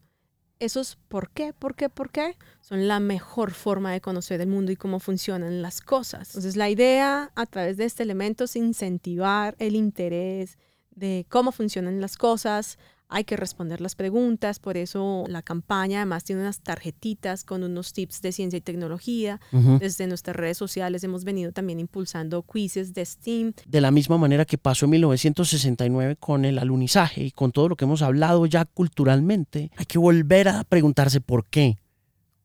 esos 0.59 0.97
por 1.07 1.29
qué, 1.29 1.53
por 1.53 1.75
qué, 1.75 1.89
por 1.89 2.11
qué 2.11 2.37
son 2.61 2.87
la 2.87 2.99
mejor 2.99 3.51
forma 3.51 3.91
de 3.91 4.01
conocer 4.01 4.41
el 4.41 4.47
mundo 4.47 4.71
y 4.71 4.75
cómo 4.75 4.99
funcionan 4.99 5.61
las 5.61 5.81
cosas. 5.81 6.29
Entonces 6.29 6.55
la 6.55 6.69
idea 6.69 7.31
a 7.35 7.45
través 7.45 7.77
de 7.77 7.85
este 7.85 8.03
elemento 8.03 8.45
es 8.45 8.55
incentivar 8.55 9.55
el 9.59 9.75
interés 9.75 10.57
de 10.91 11.25
cómo 11.29 11.51
funcionan 11.51 11.99
las 12.01 12.17
cosas, 12.17 12.77
hay 13.07 13.23
que 13.23 13.37
responder 13.37 13.81
las 13.81 13.95
preguntas, 13.95 14.59
por 14.59 14.77
eso 14.77 15.25
la 15.27 15.41
campaña 15.41 15.99
además 15.99 16.23
tiene 16.23 16.41
unas 16.41 16.59
tarjetitas 16.59 17.43
con 17.43 17.63
unos 17.63 17.93
tips 17.93 18.21
de 18.21 18.31
ciencia 18.31 18.57
y 18.57 18.61
tecnología. 18.61 19.39
Desde 19.79 20.07
nuestras 20.07 20.35
redes 20.35 20.57
sociales 20.57 21.03
hemos 21.03 21.23
venido 21.23 21.51
también 21.51 21.79
impulsando 21.79 22.41
quizzes 22.43 22.93
de 22.93 23.05
STEAM. 23.05 23.53
De 23.67 23.81
la 23.81 23.91
misma 23.91 24.17
manera 24.17 24.45
que 24.45 24.57
pasó 24.57 24.85
en 24.85 24.91
1969 24.91 26.15
con 26.17 26.45
el 26.45 26.57
alunizaje 26.57 27.23
y 27.23 27.31
con 27.31 27.51
todo 27.51 27.69
lo 27.69 27.75
que 27.75 27.85
hemos 27.85 28.01
hablado 28.01 28.45
ya 28.47 28.65
culturalmente, 28.65 29.71
hay 29.77 29.85
que 29.85 29.99
volver 29.99 30.49
a 30.49 30.63
preguntarse 30.63 31.21
por 31.21 31.45
qué, 31.45 31.77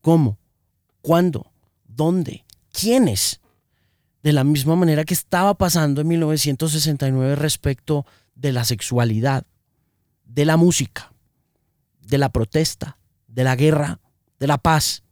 cómo, 0.03 0.39
cuándo, 1.01 1.51
dónde, 1.89 2.45
quiénes. 2.73 3.41
De 4.23 4.35
la 4.35 4.45
misma 4.45 4.77
manera 4.77 5.05
que 5.05 5.15
estaba 5.15 5.55
pasando 5.55 6.03
en 6.03 6.09
1969 6.09 7.37
respecto 7.37 8.05
de 8.35 8.53
la 8.53 8.65
sexualidad 8.65 9.47
de 10.33 10.45
la 10.45 10.57
música, 10.57 11.13
de 12.01 12.19
la 12.19 12.31
protesta, 12.31 12.99
de 13.27 13.45
la 13.45 13.57
guerra, 13.57 14.01
de 14.39 14.47
la 14.47 14.59
paz 14.59 15.03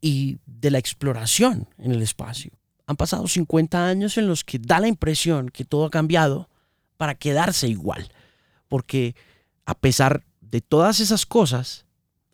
y 0.00 0.38
de 0.46 0.70
la 0.70 0.78
exploración 0.78 1.68
en 1.78 1.92
el 1.92 2.02
espacio. 2.02 2.52
Han 2.86 2.96
pasado 2.96 3.28
50 3.28 3.86
años 3.86 4.18
en 4.18 4.26
los 4.26 4.44
que 4.44 4.58
da 4.58 4.80
la 4.80 4.88
impresión 4.88 5.48
que 5.48 5.64
todo 5.64 5.86
ha 5.86 5.90
cambiado 5.90 6.48
para 6.96 7.14
quedarse 7.14 7.68
igual, 7.68 8.10
porque 8.68 9.14
a 9.64 9.74
pesar 9.74 10.24
de 10.40 10.60
todas 10.60 11.00
esas 11.00 11.24
cosas, 11.24 11.86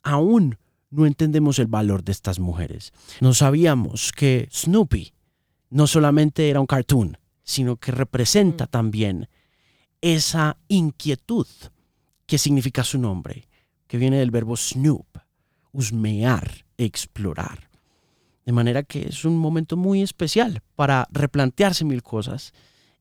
aún 0.03 0.59
no 0.91 1.05
entendemos 1.05 1.59
el 1.59 1.67
valor 1.67 2.03
de 2.03 2.13
estas 2.13 2.39
mujeres. 2.39 2.93
No 3.21 3.35
sabíamos 3.35 4.13
que 4.13 4.49
Snoopy 4.51 5.13
no 5.69 5.87
solamente 5.87 6.49
era 6.49 6.61
un 6.61 6.67
cartoon, 6.67 7.19
sino 7.43 7.77
que 7.77 7.93
representa 7.93 8.65
mm. 8.65 8.69
también 8.69 9.29
esa 10.15 10.57
inquietud 10.69 11.49
que 12.27 12.39
significa 12.39 12.85
su 12.85 12.97
nombre, 12.97 13.49
que 13.89 13.99
viene 13.99 14.19
del 14.19 14.31
verbo 14.31 14.57
snoop, 14.57 15.07
husmear, 15.73 16.65
explorar. 16.79 17.69
De 18.45 18.53
manera 18.53 18.85
que 18.85 19.09
es 19.09 19.25
un 19.25 19.37
momento 19.37 19.77
muy 19.77 20.03
especial 20.03 20.63
para 20.77 21.09
replantearse 21.11 21.85
mil 21.85 22.05
cosas 22.05 22.53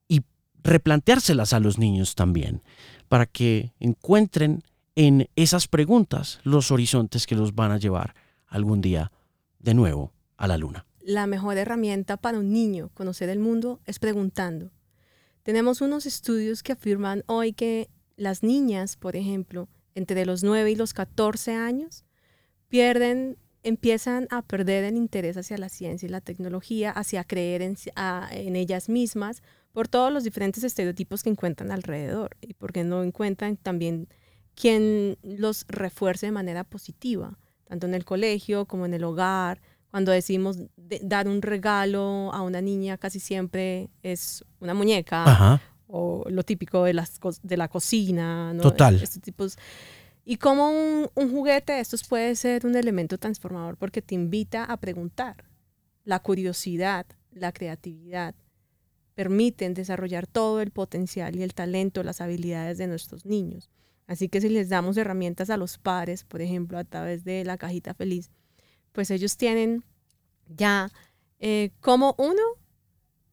y 0.07 0.23
replanteárselas 0.63 1.53
a 1.53 1.59
los 1.59 1.77
niños 1.77 2.15
también, 2.15 2.63
para 3.07 3.27
que 3.27 3.71
encuentren 3.79 4.63
en 4.95 5.29
esas 5.35 5.67
preguntas 5.67 6.39
los 6.43 6.71
horizontes 6.71 7.27
que 7.27 7.35
los 7.35 7.53
van 7.53 7.71
a 7.71 7.77
llevar 7.77 8.15
algún 8.47 8.81
día 8.81 9.11
de 9.59 9.75
nuevo 9.75 10.11
a 10.37 10.47
la 10.47 10.57
luna. 10.57 10.87
La 11.01 11.27
mejor 11.27 11.57
herramienta 11.57 12.17
para 12.17 12.39
un 12.39 12.51
niño 12.51 12.89
conocer 12.95 13.29
el 13.29 13.37
mundo 13.37 13.79
es 13.85 13.99
preguntando. 13.99 14.71
Tenemos 15.45 15.81
unos 15.81 16.07
estudios 16.07 16.63
que 16.63 16.71
afirman 16.71 17.23
hoy 17.27 17.53
que 17.53 17.87
las 18.17 18.41
niñas, 18.41 18.97
por 18.97 19.15
ejemplo, 19.15 19.69
entre 19.93 20.25
los 20.25 20.43
9 20.43 20.71
y 20.71 20.75
los 20.75 20.95
14 20.95 21.53
años, 21.53 22.03
pierden, 22.67 23.37
empiezan 23.61 24.27
a 24.31 24.41
perder 24.41 24.85
el 24.85 24.97
interés 24.97 25.37
hacia 25.37 25.59
la 25.59 25.69
ciencia 25.69 26.07
y 26.07 26.09
la 26.09 26.19
tecnología, 26.19 26.89
hacia 26.89 27.23
creer 27.23 27.61
en, 27.61 27.77
en 28.31 28.55
ellas 28.55 28.89
mismas, 28.89 29.43
por 29.71 29.87
todos 29.87 30.11
los 30.11 30.23
diferentes 30.23 30.63
estereotipos 30.63 31.21
que 31.21 31.29
encuentran 31.29 31.69
alrededor 31.69 32.35
y 32.41 32.55
porque 32.55 32.83
no 32.83 33.03
encuentran 33.03 33.55
también 33.55 34.07
quien 34.55 35.19
los 35.21 35.65
refuerce 35.67 36.25
de 36.25 36.31
manera 36.31 36.63
positiva, 36.63 37.37
tanto 37.65 37.85
en 37.85 37.93
el 37.93 38.03
colegio 38.03 38.65
como 38.65 38.87
en 38.87 38.95
el 38.95 39.03
hogar. 39.03 39.61
Cuando 39.95 40.11
decimos 40.11 40.57
dar 41.03 41.29
un 41.29 41.41
regalo 41.41 42.29
a 42.33 42.41
una 42.41 42.59
niña, 42.59 42.97
casi 42.97 43.21
siempre 43.21 43.89
es 44.03 44.43
una 44.59 44.73
muñeca 44.73 45.61
o 45.87 46.25
lo 46.27 46.43
típico 46.43 46.83
de, 46.83 46.91
las, 46.91 47.17
de 47.41 47.55
la 47.55 47.69
cocina. 47.69 48.53
¿no? 48.53 48.61
Total. 48.61 49.01
tipos. 49.23 49.57
Y 50.25 50.35
como 50.35 50.69
un, 50.69 51.09
un 51.15 51.31
juguete 51.31 51.71
de 51.71 51.79
estos 51.79 52.05
puede 52.05 52.35
ser 52.35 52.65
un 52.65 52.75
elemento 52.75 53.17
transformador 53.17 53.77
porque 53.77 54.01
te 54.01 54.15
invita 54.15 54.65
a 54.65 54.75
preguntar. 54.75 55.45
La 56.03 56.19
curiosidad, 56.19 57.05
la 57.31 57.53
creatividad, 57.53 58.35
permiten 59.13 59.73
desarrollar 59.73 60.27
todo 60.27 60.59
el 60.59 60.71
potencial 60.71 61.37
y 61.37 61.43
el 61.43 61.53
talento, 61.53 62.03
las 62.03 62.19
habilidades 62.19 62.77
de 62.77 62.87
nuestros 62.87 63.25
niños. 63.25 63.69
Así 64.07 64.27
que 64.27 64.41
si 64.41 64.49
les 64.49 64.67
damos 64.67 64.97
herramientas 64.97 65.49
a 65.49 65.55
los 65.55 65.77
padres, 65.77 66.25
por 66.25 66.41
ejemplo, 66.41 66.77
a 66.77 66.83
través 66.83 67.23
de 67.23 67.45
la 67.45 67.57
cajita 67.57 67.93
feliz, 67.93 68.29
pues 68.95 69.11
ellos 69.11 69.35
tienen 69.35 69.83
ya 70.47 70.89
eh, 71.39 71.71
como 71.81 72.15
uno, 72.17 72.41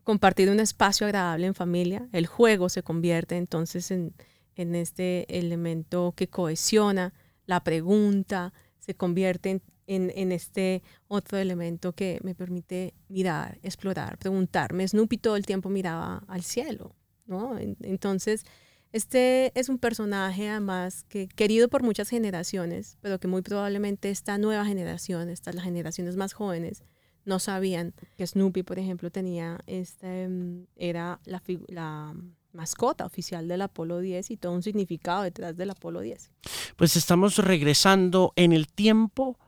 compartir 0.02 0.50
un 0.50 0.58
espacio 0.58 1.06
agradable 1.06 1.46
en 1.46 1.54
familia. 1.54 2.08
El 2.12 2.26
juego 2.26 2.68
se 2.68 2.82
convierte 2.82 3.36
entonces 3.36 3.90
en, 3.92 4.12
este 4.56 5.38
elemento 5.38 6.12
que 6.16 6.28
cohesiona, 6.28 7.14
la 7.46 7.62
pregunta 7.64 8.52
se 8.80 8.94
convierte 8.94 9.62
en, 9.86 10.32
este 10.32 10.82
otro 11.08 11.38
elemento 11.38 11.92
que 11.92 12.18
me 12.22 12.34
permite 12.34 12.94
mirar, 13.08 13.58
explorar, 13.62 14.18
preguntarme. 14.18 14.86
Snoopy 14.86 15.18
todo 15.18 15.36
el 15.36 15.46
tiempo 15.46 15.68
miraba 15.68 16.24
al 16.26 16.42
cielo, 16.42 16.94
¿no? 17.26 17.56
Entonces, 17.58 18.44
este 18.92 19.58
es 19.58 19.68
un 19.68 19.78
personaje 19.78 20.48
además 20.48 21.04
que 21.08 21.28
querido 21.28 21.68
por 21.68 21.82
muchas 21.82 22.08
generaciones, 22.08 22.98
pero 23.00 23.18
que 23.18 23.28
muy 23.28 23.42
probablemente 23.42 24.10
esta 24.10 24.38
nueva 24.38 24.64
generación, 24.64 25.28
estas 25.30 25.54
las 25.54 25.64
generaciones 25.64 26.16
más 26.16 26.32
jóvenes, 26.34 26.84
no 27.24 27.38
sabían 27.38 27.94
que 28.16 28.26
Snoopy, 28.26 28.62
por 28.62 28.78
ejemplo, 28.78 29.10
tenía 29.10 29.60
este 29.66 30.28
mm, 30.28 30.66
era 30.76 31.20
la, 31.24 31.42
la 31.68 32.14
mascota 32.52 33.06
oficial 33.06 33.48
del 33.48 33.62
Apolo 33.62 34.00
10 34.00 34.30
y 34.30 34.36
todo 34.36 34.52
un 34.52 34.62
significado 34.62 35.22
detrás 35.22 35.56
del 35.56 35.70
Apolo 35.70 36.00
10. 36.00 36.30
Pues 36.76 36.96
estamos 36.96 37.38
regresando 37.38 38.32
en 38.36 38.52
el 38.52 38.66
tiempo 38.66 39.38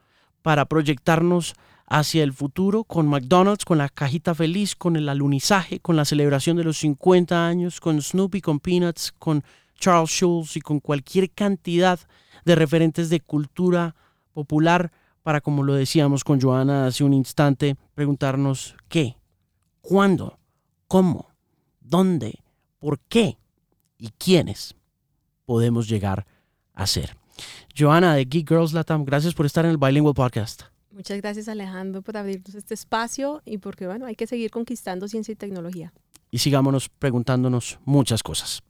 para 0.42 0.66
proyectarnos 0.66 1.54
hacia 1.86 2.22
el 2.22 2.32
futuro 2.32 2.84
con 2.84 3.06
McDonald's, 3.06 3.64
con 3.64 3.78
la 3.78 3.88
cajita 3.88 4.34
feliz, 4.34 4.74
con 4.74 4.96
el 4.96 5.08
alunizaje, 5.08 5.80
con 5.80 5.96
la 5.96 6.04
celebración 6.04 6.56
de 6.56 6.64
los 6.64 6.78
50 6.78 7.46
años, 7.46 7.80
con 7.80 8.00
Snoopy, 8.00 8.40
con 8.40 8.60
Peanuts, 8.60 9.12
con 9.12 9.44
Charles 9.78 10.10
Schulz 10.10 10.56
y 10.56 10.60
con 10.60 10.80
cualquier 10.80 11.30
cantidad 11.30 11.98
de 12.44 12.54
referentes 12.54 13.10
de 13.10 13.20
cultura 13.20 13.94
popular 14.32 14.92
para, 15.22 15.40
como 15.40 15.62
lo 15.62 15.74
decíamos 15.74 16.22
con 16.24 16.40
Joana 16.40 16.86
hace 16.86 17.04
un 17.04 17.14
instante, 17.14 17.76
preguntarnos 17.94 18.76
qué, 18.88 19.16
cuándo, 19.80 20.38
cómo, 20.86 21.30
dónde, 21.80 22.42
por 22.78 23.00
qué 23.00 23.38
y 23.98 24.10
quiénes 24.10 24.74
podemos 25.46 25.88
llegar 25.88 26.26
a 26.74 26.86
ser. 26.86 27.16
Joana 27.76 28.14
de 28.14 28.24
Geek 28.26 28.48
Girls 28.48 28.72
Latam, 28.72 29.04
gracias 29.04 29.34
por 29.34 29.46
estar 29.46 29.64
en 29.64 29.70
el 29.70 29.78
Bilingual 29.78 30.14
Podcast. 30.14 30.73
Muchas 30.94 31.20
gracias 31.20 31.48
Alejandro 31.48 32.02
por 32.02 32.16
abrirnos 32.16 32.54
este 32.54 32.74
espacio 32.74 33.42
y 33.44 33.58
porque 33.58 33.86
bueno, 33.86 34.06
hay 34.06 34.14
que 34.14 34.28
seguir 34.28 34.52
conquistando 34.52 35.08
ciencia 35.08 35.32
y 35.32 35.34
tecnología. 35.34 35.92
Y 36.30 36.38
sigámonos 36.38 36.88
preguntándonos 36.88 37.80
muchas 37.84 38.22
cosas. 38.22 38.62